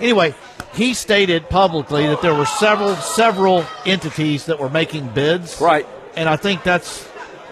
[0.00, 0.34] Anyway,
[0.74, 5.60] he stated publicly that there were several several entities that were making bids.
[5.60, 5.86] Right.
[6.16, 7.04] And I think that's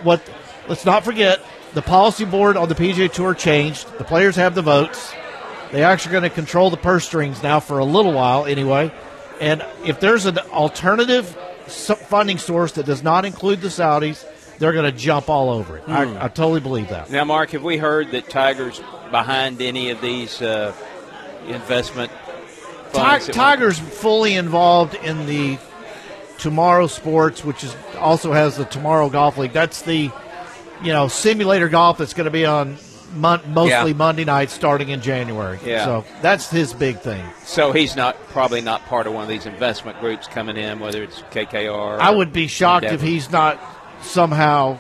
[0.02, 0.22] what.
[0.68, 1.40] Let's not forget
[1.74, 3.86] the policy board on the PGA Tour changed.
[3.98, 5.12] The players have the votes.
[5.72, 8.92] They actually going to control the purse strings now for a little while, anyway.
[9.40, 11.36] And if there's an alternative
[11.70, 14.24] funding source that does not include the Saudis,
[14.58, 15.84] they're going to jump all over it.
[15.88, 17.10] I, I totally believe that.
[17.10, 18.80] Now, Mark, have we heard that Tiger's
[19.10, 20.74] behind any of these uh,
[21.46, 22.12] investment
[22.90, 23.28] funds?
[23.28, 25.58] Tiger's fully involved in the
[26.38, 29.52] Tomorrow Sports, which is also has the Tomorrow Golf League.
[29.52, 30.10] That's the
[30.82, 32.76] you know simulator golf that's going to be on
[33.14, 33.96] mon- mostly Yeah.
[33.96, 35.58] Monday nights starting in January.
[35.64, 35.84] Yeah.
[35.84, 37.24] So that's his big thing.
[37.44, 41.02] So he's not probably not part of one of these investment groups coming in, whether
[41.02, 41.98] it's KKR.
[42.00, 43.58] I would be shocked if he's not
[44.02, 44.78] somehow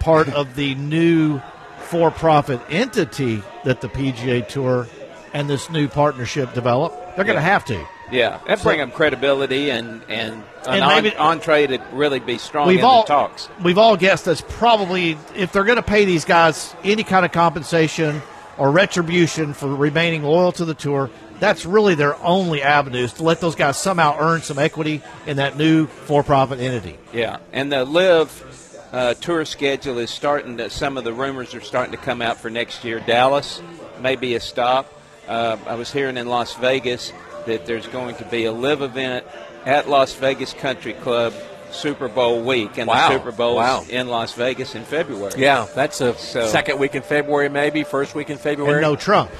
[0.00, 1.40] part of the new
[1.80, 4.88] for-profit entity that the PGA Tour
[5.34, 6.92] and this new partnership develop.
[7.16, 7.84] They're going to have to.
[8.10, 12.38] Yeah, that bring him credibility and and an And on, maybe- entree to really be
[12.38, 13.48] strong we've in all the talks.
[13.62, 17.32] we've all guessed that's probably if they're going to pay these guys any kind of
[17.32, 18.22] compensation
[18.58, 21.10] or retribution for remaining loyal to the tour.
[21.40, 25.56] That's really their only avenues to let those guys somehow earn some equity in that
[25.56, 26.98] new for-profit entity.
[27.12, 30.70] Yeah, and the LIV uh, tour schedule is starting to.
[30.70, 33.00] Some of the rumors are starting to come out for next year.
[33.00, 33.60] Dallas
[34.00, 34.92] may be a stop.
[35.26, 37.12] Uh, I was hearing in Las Vegas
[37.46, 39.26] that there's going to be a LIV event
[39.66, 41.32] at Las Vegas Country Club
[41.70, 43.08] Super Bowl week, and Wow.
[43.08, 43.84] the Super Bowl Wow.
[43.88, 45.32] in Las Vegas in February.
[45.38, 48.74] Yeah, that's a So- second week in February, maybe first week in February.
[48.74, 49.30] And no Trump.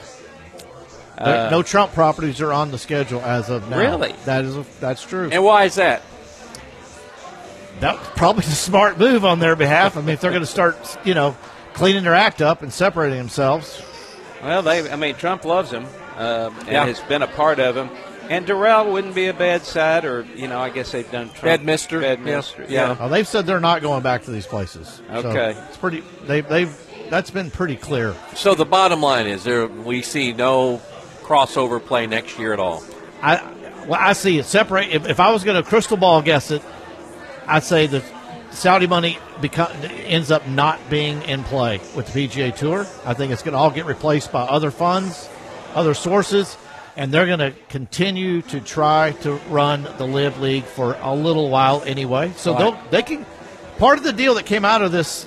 [1.22, 3.76] There- no Trump properties are on the schedule as of now.
[3.78, 4.14] Really?
[4.24, 5.28] That is a, that's true.
[5.30, 6.02] And why is that?
[7.80, 9.96] that was probably a smart move on their behalf.
[9.96, 11.36] I mean, if they're going to start, you know,
[11.74, 13.82] cleaning their act up and separating themselves,
[14.42, 14.90] Well, they.
[14.90, 15.84] I mean, Trump loves him
[16.16, 16.86] um, and Yeah.
[16.86, 17.90] has been a part of him.
[18.32, 21.42] And Doral wouldn't be a bad side, or you know, I guess they've done Trump.
[21.42, 22.14] Bedminster, yeah.
[22.14, 22.96] Bedminster, Yeah.
[22.98, 25.02] uh, they've said they're not going back to these places.
[25.08, 25.54] So Okay.
[25.68, 26.02] it's pretty.
[26.26, 26.74] They've they've
[27.10, 28.14] that's been pretty clear.
[28.34, 30.80] So the bottom line is there we see no
[31.22, 32.82] crossover play next year at all.
[33.22, 33.42] I
[33.86, 34.88] well, I see it separate.
[34.90, 36.62] If, if I was going to crystal ball guess it,
[37.46, 38.02] I'd say the
[38.50, 39.70] Saudi money become,
[40.06, 42.86] ends up not being in play with the PGA Tour.
[43.04, 45.28] I think it's going to all get replaced by other funds,
[45.74, 46.56] other sources,
[46.96, 51.48] and they're going to continue to try to run the LIV League for a little
[51.50, 52.32] while anyway.
[52.36, 52.90] So Right.
[52.90, 53.26] they can.
[53.78, 55.26] Part of the deal that came out of this,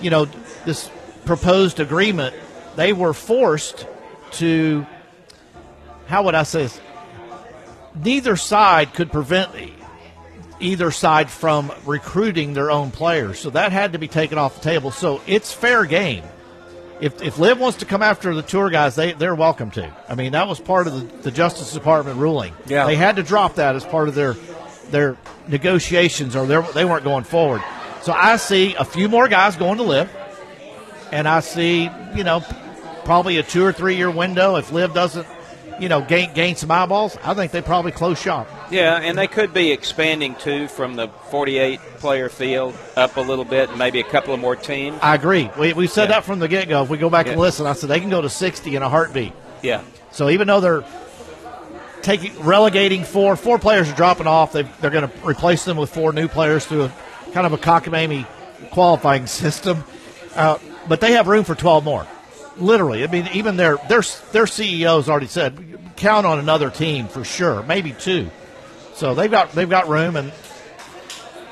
[0.00, 0.26] you know,
[0.64, 0.90] this
[1.24, 2.34] proposed agreement,
[2.76, 3.86] they were forced
[4.32, 4.86] to.
[6.06, 6.80] How would I say this?
[8.04, 9.50] neither side could prevent
[10.60, 13.38] either side from recruiting their own players.
[13.38, 14.90] So that had to be taken off the table.
[14.90, 16.24] So it's fair game.
[17.00, 19.94] If, if Liv wants to come after the tour guys, they, they're welcome to.
[20.08, 22.54] I mean, that was part of the, the Justice Department ruling.
[22.66, 22.86] Yeah.
[22.86, 24.34] They had to drop that as part of their
[24.90, 25.16] their
[25.48, 27.62] negotiations or their, they weren't going forward.
[28.02, 30.10] So I see a few more guys going to Liv,
[31.12, 32.40] and I see, you know,
[33.04, 34.56] probably a two or three year window.
[34.56, 35.26] If Liv doesn't,
[35.78, 38.48] you know, gain, gain some eyeballs, I think they probably close shop.
[38.70, 43.44] Yeah, and they could be expanding too from the 48 player field up a little
[43.44, 44.98] bit, and maybe a couple of more teams.
[45.02, 45.50] I agree.
[45.58, 46.16] We, we said Yeah.
[46.16, 46.82] that from the get go.
[46.82, 48.88] If we go back and listen, I said they can go to 60 in a
[48.88, 49.32] heartbeat.
[49.62, 50.84] Yeah, So even though they're
[52.02, 54.52] taking relegating four, four players are dropping off.
[54.52, 56.92] They they're going to replace them with four new players through a
[57.32, 58.26] kind of a cockamamie
[58.70, 59.84] qualifying system.
[60.34, 60.58] Uh,
[60.88, 62.06] but they have room for 12 more.
[62.58, 67.24] Literally, I mean, even their their their CEOs already said count on another team for
[67.24, 68.30] sure, maybe two.
[68.94, 70.32] So they've got they've got room, and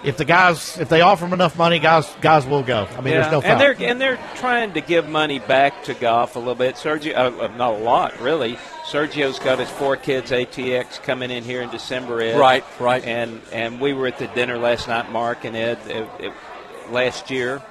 [0.05, 2.87] if the guys if they offer them enough money, guys guys will go.
[2.97, 3.29] I mean, yeah.
[3.29, 6.55] there's no and they're and they're trying to give money back to golf a little
[6.55, 6.77] bit.
[6.77, 8.57] Sergio, uh, uh, not a lot really.
[8.85, 12.21] Sergio's got his four kids ATX coming in here in December.
[12.21, 12.39] Ed.
[12.39, 13.05] Right, right.
[13.05, 16.33] And and we were at the dinner last night, Mark and Ed, it, it,
[16.91, 17.63] last year,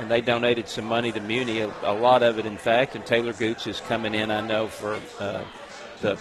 [0.00, 2.94] and they donated some money to Muni, a, a lot of it, in fact.
[2.94, 5.44] And Taylor Gooch is coming in, I know, for uh,
[6.00, 6.18] the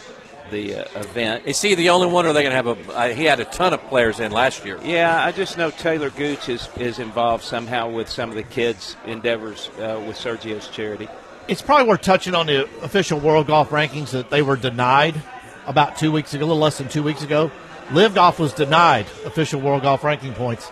[0.51, 1.45] the uh, event.
[1.45, 2.93] Is he the only one, or are they going to have a?
[2.93, 4.79] Uh, he had a ton of players in last year.
[4.83, 8.95] Yeah, I just know Taylor Gooch is, is involved somehow with some of the kids'
[9.05, 11.07] endeavors uh, with Sergio's charity.
[11.47, 15.21] it's probably worth touching on the official world golf rankings that they were denied
[15.67, 17.51] about two weeks ago, a little less than two weeks ago.
[17.91, 20.71] LIV Golf was denied official world golf ranking points.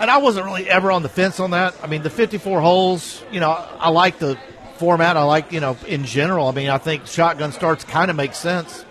[0.00, 1.74] And I wasn't really ever on the fence on that.
[1.82, 4.38] I mean, the 54 holes, you know, I like the
[4.78, 5.16] format.
[5.16, 6.48] I like, you know, in general.
[6.48, 8.84] I mean, I think shotgun starts kind of makes sense.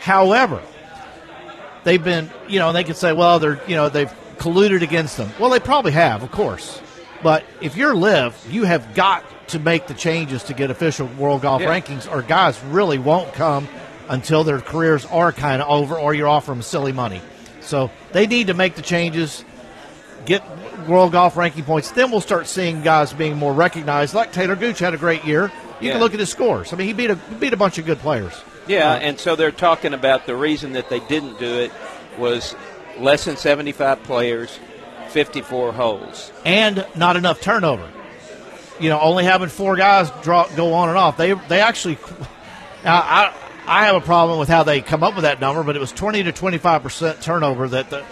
[0.00, 0.62] However,
[1.84, 5.30] they've been, you know, they could say, well, they're, you know, they've colluded against them.
[5.38, 6.80] Well, they probably have, of course.
[7.22, 11.42] But if you're LIV, you have got to make the changes to get official world
[11.42, 11.68] golf Yeah.
[11.68, 13.68] rankings, or guys really won't come
[14.08, 17.20] until their careers are kind of over, or you're offering them silly money.
[17.60, 19.44] So they need to make the changes,
[20.28, 20.42] get
[20.88, 21.90] world golf ranking points.
[21.90, 24.14] Then we'll start seeing guys being more recognized.
[24.14, 25.50] Like Taylor Gooch had a great year.
[25.80, 25.92] You Yeah.
[25.94, 26.72] can look at his scores.
[26.72, 28.32] I mean, he beat a beat a bunch of good players.
[28.66, 31.72] Yeah, and so they're talking about the reason that they didn't do it
[32.18, 32.54] was
[32.98, 34.58] less than 75 players,
[35.08, 36.30] 54 holes.
[36.44, 37.88] and not enough turnover.
[38.80, 41.16] You know, only having four guys draw go on and off.
[41.16, 41.98] They they actually,
[42.84, 43.32] I
[43.66, 45.92] I have a problem with how they come up with that number, but it was
[45.92, 48.04] twenty to twenty five percent turnover that the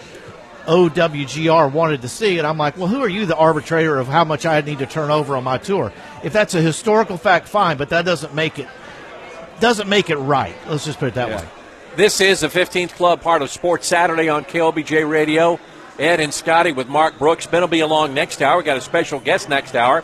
[0.67, 4.23] OWGR wanted to see, and I'm like, well, who are you, the arbitrator of how
[4.23, 5.91] much I need to turn over on my tour?
[6.23, 8.67] If that's a historical fact, fine, but that doesn't make it
[9.59, 10.55] doesn't make it right.
[10.69, 11.37] Let's just put it that Yeah.
[11.37, 11.43] way.
[11.95, 15.59] This is the 15th Club, part of Sports Saturday on KLBJ Radio.
[15.97, 17.47] Ed and Scotty with Mark Brooks.
[17.47, 18.57] Ben will be along next hour.
[18.59, 20.03] we got a special guest next hour.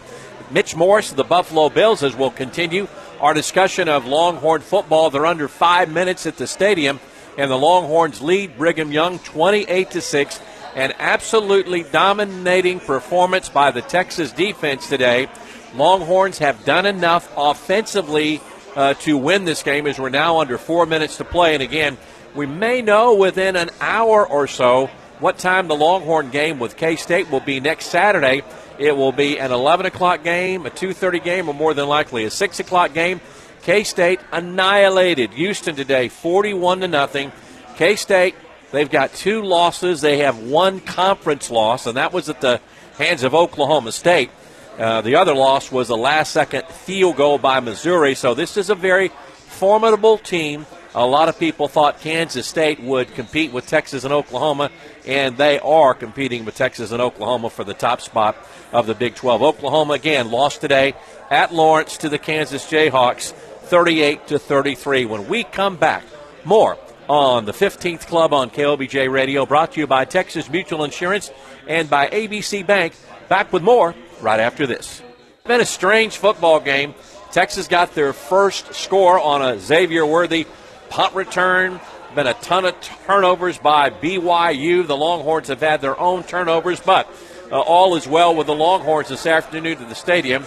[0.49, 2.87] Mitch Morse of the Buffalo Bills as we'll continue
[3.21, 5.11] our discussion of Longhorn football.
[5.11, 6.99] They're under five minutes at the stadium,
[7.37, 10.39] and the Longhorns lead Brigham Young 28 to 6.
[10.75, 15.27] An absolutely dominating performance by the Texas defense today.
[15.75, 18.41] Longhorns have done enough offensively
[18.75, 21.53] uh, to win this game as we're now under four minutes to play.
[21.53, 21.97] And again,
[22.35, 24.87] we may know within an hour or so
[25.19, 28.41] what time the Longhorn game with K State will be next Saturday.
[28.79, 32.31] It will be an 11 o'clock game, a 2:30 game, or more than likely a
[32.31, 33.21] 6 o'clock game.
[33.61, 37.31] K State annihilated Houston today, 41 to nothing.
[37.77, 38.35] K State
[38.73, 40.01] they've got two losses.
[40.01, 42.59] They have one conference loss, and that was at the
[42.97, 44.29] hands of Oklahoma State.
[44.77, 48.15] Uh, the other loss was a last second field goal by Missouri.
[48.15, 49.09] So this is a very
[49.47, 50.65] formidable team.
[50.95, 54.69] A lot of people thought Kansas State would compete with Texas and Oklahoma,
[55.07, 58.35] and they are competing with Texas and Oklahoma for the top spot
[58.71, 59.41] of the Big 12.
[59.41, 60.93] Oklahoma again lost today
[61.31, 65.05] at Lawrence to the Kansas Jayhawks, 38 to 33.
[65.05, 66.03] When we come back,
[66.45, 66.77] more
[67.09, 71.31] on the 15th Club on KLBJ Radio, brought to you by Texas Mutual Insurance
[71.67, 72.93] and by ABC Bank.
[73.29, 75.01] Back with more right after this.
[75.37, 76.93] It's Been a strange football game.
[77.31, 80.45] Texas got their first score on a Xavier Worthy
[80.89, 81.79] punt return.
[82.15, 84.85] Been a ton of turnovers by BYU.
[84.85, 87.09] The Longhorns have had their own turnovers, but
[87.51, 90.45] uh, all is well with the Longhorns this afternoon to the stadium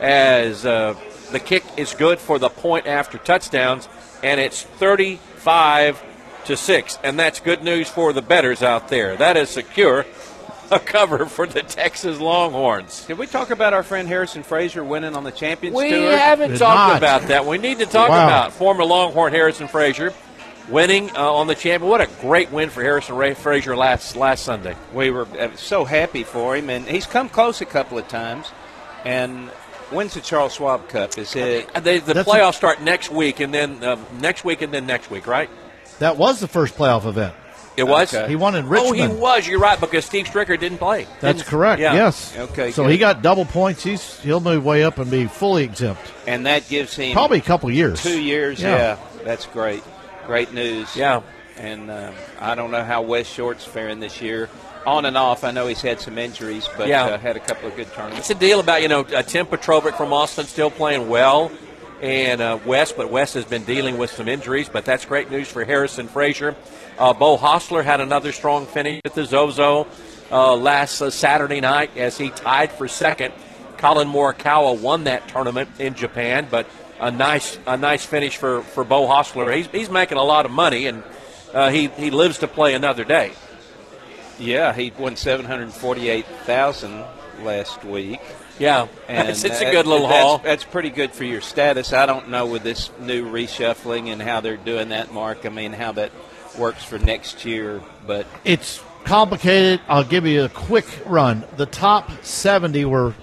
[0.00, 0.94] as uh,
[1.32, 3.88] the kick is good for the point after touchdowns,
[4.22, 4.62] and it's
[5.48, 6.04] 35
[6.46, 6.98] to 6.
[7.02, 9.16] And that's good news for the bettors out there.
[9.16, 10.04] That is secure
[10.70, 13.06] a cover for the Texas Longhorns.
[13.06, 16.16] Did we talk about our friend Harrison Frazar winning on the Champions We Tour?
[16.16, 16.98] haven't Did talked not.
[16.98, 17.46] about that.
[17.46, 18.26] We need to talk Wow.
[18.26, 20.12] about former Longhorn Harrison Frazar
[20.68, 21.88] winning uh, on the champion.
[21.90, 24.76] What a great win for Harrison Ray Frazar last last Sunday.
[24.92, 28.50] We were uh, so happy for him, and he's come close a couple of times.
[29.06, 29.50] And
[29.90, 31.16] when's the Charles Schwab Cup?
[31.18, 31.68] Is it?
[31.74, 34.86] Uh, They, the That's playoffs start next week, and then um, next week, and then
[34.86, 35.50] next week, right?
[35.98, 37.34] That was the first playoff event.
[37.76, 38.12] It was.
[38.12, 38.28] Okay.
[38.28, 39.00] He won in Richmond.
[39.00, 39.46] Oh, he was.
[39.46, 41.06] You're right because Steve Stricker didn't play.
[41.20, 41.80] That's Didn't- correct.
[41.80, 41.94] Yeah.
[41.94, 42.36] Yes.
[42.36, 42.90] Okay, So good.
[42.92, 43.84] he got double points.
[43.84, 46.00] He's he'll move way up and be fully exempt.
[46.26, 48.02] And that gives him Probably a couple years.
[48.02, 48.60] two years.
[48.60, 48.76] Yeah.
[48.76, 48.98] Yeah.
[49.24, 49.84] that's great.
[50.26, 50.96] Great news.
[50.96, 51.22] Yeah.
[51.56, 54.48] And um, I don't know how Wes Short's faring this year.
[54.88, 57.04] On and off, I know he's had some injuries, but Yeah.
[57.04, 58.30] uh, had a couple of good tournaments.
[58.30, 61.50] It's a deal about you know uh, Tim Petrovic from Austin still playing well,
[62.00, 64.68] and uh, Wes, but Wes has been dealing with some injuries.
[64.70, 66.54] But that's great news for Harrison Frazar.
[66.98, 69.86] Uh, Beau Hossler had another strong finish at the Zozo
[70.32, 73.34] uh, last uh, Saturday night as he tied for second.
[73.76, 76.66] Collin Morikawa won that tournament in Japan, but
[76.98, 79.54] a nice a nice finish for, for Beau Hossler.
[79.54, 81.02] He's, he's making a lot of money, and
[81.52, 83.32] uh, he he lives to play another day.
[84.38, 87.04] Yeah, he won seven hundred forty-eight thousand
[87.42, 88.20] last week.
[88.58, 90.38] Yeah, And it's, it's a good little that's, haul.
[90.38, 91.92] That's pretty good for your status.
[91.92, 95.46] I don't know with this new reshuffling and how they're doing that, Mark.
[95.46, 96.10] I mean, how that
[96.58, 99.80] works for next year, but It's complicated.
[99.88, 101.44] I'll give you a quick run.
[101.56, 103.14] The top 70 were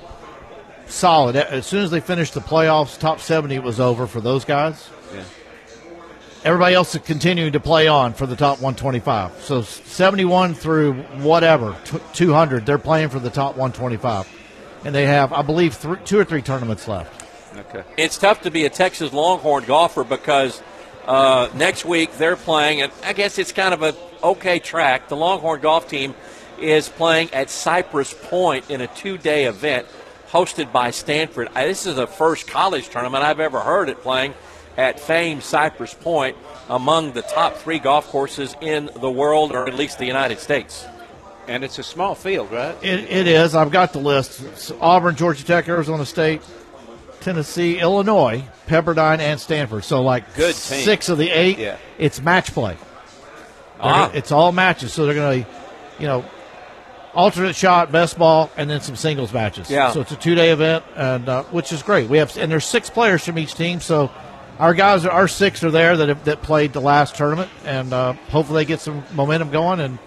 [0.88, 1.36] solid.
[1.36, 4.90] As soon as they finished the playoffs, top 70 was over for those guys.
[6.46, 6.50] Yeah.
[6.50, 9.42] Everybody else is continuing to play on for the top 125.
[9.44, 10.94] So 71 through
[11.24, 11.76] whatever,
[12.14, 14.30] 200, they're playing for the top 125.
[14.86, 17.26] And they have, I believe, thr two or three tournaments left.
[17.58, 17.84] okay.
[17.98, 20.62] it's tough to be a Texas Longhorn golfer because
[21.08, 25.08] uh, next week they're playing, and I guess it's kind of a okay track.
[25.08, 26.14] The Longhorn golf team
[26.60, 29.88] is playing at Cypress Point in a two-day event
[30.30, 31.50] hosted by Stanford.
[31.56, 34.36] This is the first college tournament I've ever heard it playing
[34.78, 36.38] at famed Cypress Point
[36.70, 40.86] among the top three golf courses in the world, or at least the United States.
[41.48, 42.76] And it's a small field, right?
[42.84, 43.54] It, it is.
[43.54, 44.42] I've got the list.
[44.42, 46.42] It's Auburn, Georgia Tech, Arizona State,
[47.20, 49.84] Tennessee, Illinois, Pepperdine, and Stanford.
[49.84, 50.84] So like Good team.
[50.84, 51.60] six of the eight.
[51.60, 51.78] Yeah.
[52.00, 52.78] It's match play.
[53.80, 54.12] Ah.
[54.14, 54.94] It's all matches.
[54.94, 55.50] So they're going to,
[56.00, 56.26] you know,
[57.14, 59.70] alternate shot, best ball, and then some singles matches.
[59.70, 59.92] Yeah.
[59.92, 62.10] So it's a two day event, and uh, which is great.
[62.10, 63.80] We have and there's six players from each team.
[63.80, 64.12] So
[64.60, 68.14] our guys, our six are there that have, that played the last tournament, and uh,
[68.30, 70.00] hopefully they get some momentum going and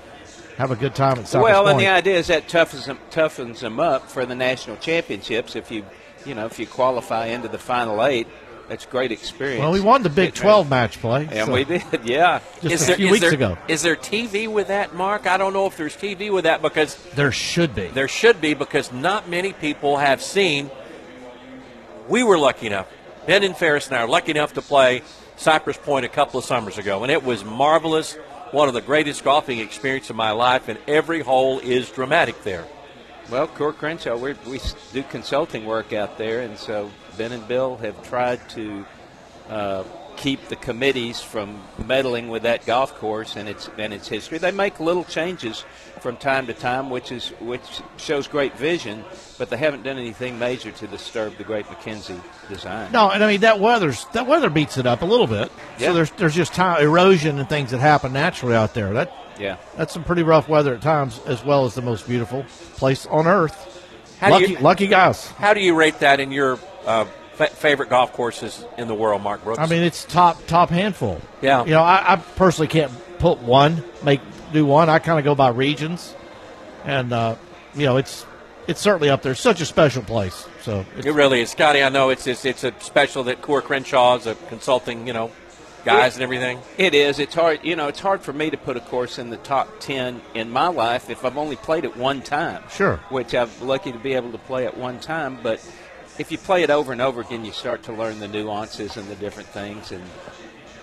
[0.57, 1.73] have a good time at Cypress well, Point.
[1.73, 5.55] and the idea is that toughens them, toughens them up for the national championships.
[5.55, 5.85] If you,
[6.25, 8.27] you know, if you qualify into the final eight,
[8.69, 9.61] that's great experience.
[9.61, 11.25] well, we won the Big 12 match play.
[11.25, 11.39] ready.
[11.39, 12.41] and so we did, yeah.
[12.63, 13.57] just a few weeks there, ago.
[13.67, 15.27] Is there TV with that, Mark?
[15.27, 17.87] I don't know if there's TV with that because There should be.
[17.89, 20.71] there should be because not many people have seen.
[22.09, 22.89] We were lucky enough,
[23.29, 25.03] Ben and Ferris and I are lucky enough to play
[25.37, 28.15] Cypress Point a couple of summers ago, and it was marvelous.
[28.53, 32.65] One of the greatest golfing experiences of my life, and every hole is dramatic there.
[33.31, 34.61] Well, Coore Crenshaw, we we
[34.95, 38.87] do consulting work out there, and so Ben and Bill have tried to
[39.51, 39.85] uh,
[40.17, 44.39] keep the committees from meddling with that golf course and its and its history.
[44.39, 45.67] They make little changes
[46.01, 47.63] from time to time, which is which
[47.97, 49.05] shows great vision,
[49.39, 52.91] but they haven't done anything major to disturb the great MacKenzie design.
[52.93, 55.51] No, and I mean that weather's that weather beats it up a little bit.
[55.79, 55.89] Yeah.
[55.89, 58.93] So there's there's just time, erosion and things that happen naturally out there.
[58.93, 59.57] That Yeah.
[59.77, 62.45] that's some pretty rough weather at times, as well as the most beautiful
[62.77, 63.65] place on earth.
[64.21, 65.29] How do lucky, you- lucky guys.
[65.39, 69.23] How do you rate that in your uh, fa- favorite golf courses in the world,
[69.23, 69.61] Mark Brooks?
[69.61, 71.21] I mean, it's top top handful.
[71.41, 71.65] Yeah.
[71.65, 72.91] You know, I, I personally can't
[73.21, 74.21] put one, make
[74.53, 74.89] do one.
[74.89, 76.15] I kind of go by regions,
[76.85, 77.37] and uh,
[77.75, 78.27] you know, it's
[78.67, 79.33] it's certainly up there.
[79.33, 80.47] It's such a special place.
[80.63, 81.83] So it's, It really is, Scotty.
[81.83, 85.31] I know it's it's, it's a special that Coore Crenshaw is a consulting, you know,
[85.85, 86.61] guys and everything.
[86.77, 87.19] It is.
[87.19, 87.61] It's hard.
[87.63, 90.51] You know, it's hard for me to put a course in the top ten in
[90.51, 92.63] my life if I've only played it one time.
[92.71, 92.97] Sure.
[93.09, 95.61] Which I'm lucky to be able to play it one time, but
[96.19, 99.09] if you play it over and over again, you start to learn the nuances and
[99.09, 99.93] the different things.
[99.93, 100.03] And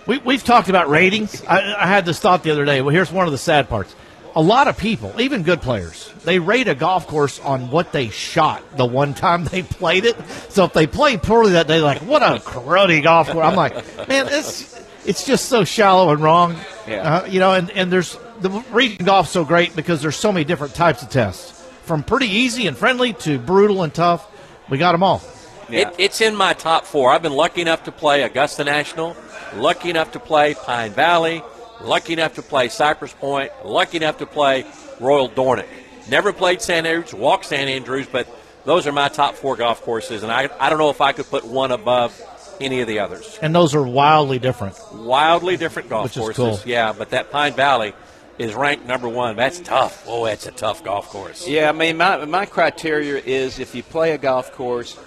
[0.08, 1.44] We, we've talked about ratings.
[1.46, 2.82] I, I had this thought the other day.
[2.82, 3.96] Well, here's one of the sad parts.
[4.36, 8.10] A lot of people, even good players, they rate a golf course on what they
[8.10, 10.18] shot the one time they played it.
[10.50, 13.46] So if they play poorly that day, like, what a cruddy golf course.
[13.46, 13.74] I'm like,
[14.10, 16.58] man, it's, it's just so shallow and wrong.
[16.86, 17.16] Yeah.
[17.16, 20.44] Uh, you know, and, and there's the region golf's so great because there's so many
[20.44, 24.30] different types of tests from pretty easy and friendly to brutal and tough.
[24.70, 25.22] We got them all.
[25.70, 25.88] Yeah.
[25.88, 27.12] It, it's in my top four.
[27.12, 29.16] I've been lucky enough to play Augusta National,
[29.56, 31.44] lucky enough to play Pine Valley,
[31.82, 34.66] lucky enough to play Cypress Point, lucky enough to play
[35.00, 35.68] Royal Dornoch.
[36.10, 36.86] Never played St.
[36.86, 37.70] Andrews, walked St.
[37.70, 38.28] Andrews, but
[38.66, 41.26] those are my top four golf courses, and I, I don't know if I could
[41.30, 42.20] put one above
[42.62, 43.38] any of the others.
[43.42, 44.78] And those are wildly different.
[44.94, 46.70] Wildly different golf Which is courses, cool.
[46.72, 47.94] yeah, but that Pine Valley
[48.38, 49.36] is ranked number one.
[49.36, 50.04] That's tough.
[50.08, 51.48] Oh, that's a tough golf course.
[51.48, 54.98] yeah, I mean, my my criteria is if you play a golf course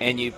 [0.00, 0.32] and you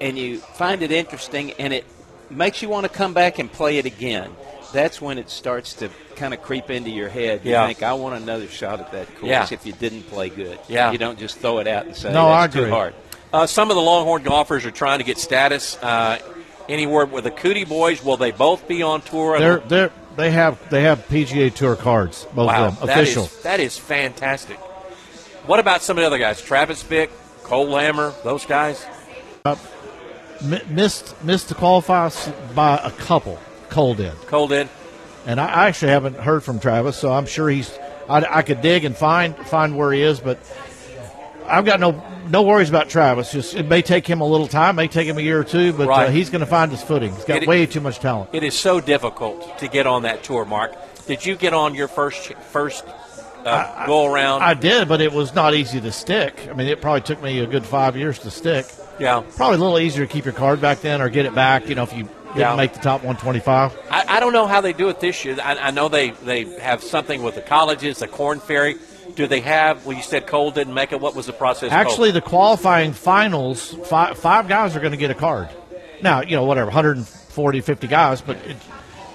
[0.00, 1.84] and you find it interesting and it
[2.32, 4.34] makes you want to come back and play it again.
[4.72, 7.42] That's when it starts to kind of creep into your head.
[7.44, 7.66] You Yeah.
[7.66, 9.46] think, I want another shot at that course Yeah.
[9.50, 10.58] if you didn't play good.
[10.68, 10.92] Yeah.
[10.92, 12.94] You don't just throw it out and say, No, I that's too hard.
[13.32, 15.76] Uh, some of the Longhorn golfers are trying to get status.
[15.82, 16.18] Uh,
[16.68, 19.38] anywhere with the Coody boys, will they both be on tour?
[19.38, 23.16] They're they're they have they have PGA Tour cards, both wow, of them that is-
[23.16, 23.42] official.
[23.42, 24.58] that is fantastic.
[25.46, 26.40] What about some of the other guys?
[26.42, 27.10] Travis Vick,
[27.42, 28.84] Cole Hammer, those guys?
[30.42, 33.38] M- missed missed the qualifiers by a couple.
[33.70, 34.68] Cole did, Cole did.
[35.26, 37.70] and I actually haven't heard from Travis, so I'm sure he's.
[38.08, 40.38] I, I could dig and find find where he is, but
[41.46, 43.30] I've got no no worries about Travis.
[43.32, 45.72] Just it may take him a little time, may take him a year or two,
[45.72, 46.08] but Right.
[46.08, 47.14] uh, he's going to find his footing.
[47.14, 48.30] He's got It- way too much talent.
[48.32, 50.74] It is so difficult to get on that tour, Mark.
[51.06, 52.84] Did you get on your first first
[53.44, 54.42] uh, go around?
[54.42, 56.48] I did, but it was not easy to stick.
[56.50, 58.66] I mean, it probably took me a good five years to stick.
[58.98, 59.22] yeah.
[59.36, 61.68] Probably a little easier to keep your card back then or get it back.
[61.68, 62.56] You know, if you didn't Yeah.
[62.56, 63.76] make the top 125.
[63.90, 65.36] I, I don't know how they do it this year.
[65.42, 68.76] I, I know they, they have something with the colleges, the Corn Ferry.
[69.16, 69.84] Do they have?
[69.84, 71.00] Well, you said Cole didn't make it.
[71.00, 71.68] What was the process?
[71.70, 71.78] Cole?
[71.78, 75.50] Actually, the qualifying finals, five, five guys are going to get a card.
[76.00, 78.56] Now, you know, whatever, 140, 50 guys, but it,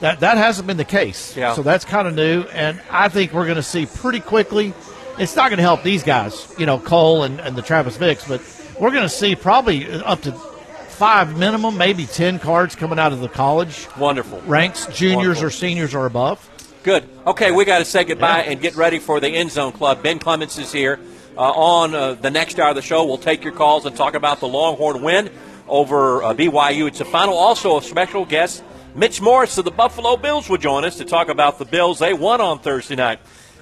[0.02, 1.36] that that hasn't been the case.
[1.36, 1.54] Yeah.
[1.54, 4.74] So that's kind of new, and I think we're going to see pretty quickly.
[5.20, 8.28] It's not going to help these guys, you know, Cole and, and the Travis Vicks,
[8.28, 8.42] but
[8.80, 13.20] we're going to see probably up to five minimum, maybe 10 cards coming out of
[13.20, 14.42] the college wonderful.
[14.42, 15.46] ranks, juniors Wonderful.
[15.46, 16.50] or seniors or above.
[16.84, 17.08] Good.
[17.26, 20.02] Okay, we got to say goodbye and get ready for the End Zone Club.
[20.02, 21.00] Ben Clements is here.
[21.38, 24.16] Uh, on uh, the next hour of the show, we'll take your calls and talk
[24.16, 25.30] about the Longhorn win
[25.68, 26.88] over uh, BYU.
[26.88, 27.36] It's a final.
[27.38, 28.64] Also, a special guest,
[28.98, 32.00] Mitch Morse of the Buffalo Bills, will join us to talk about the Bills.
[32.00, 33.20] They won on Thursday night.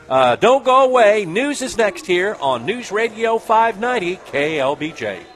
[0.08, 1.26] Uh, don't go away.
[1.26, 5.35] News is next here on News Radio 590 KLBJ.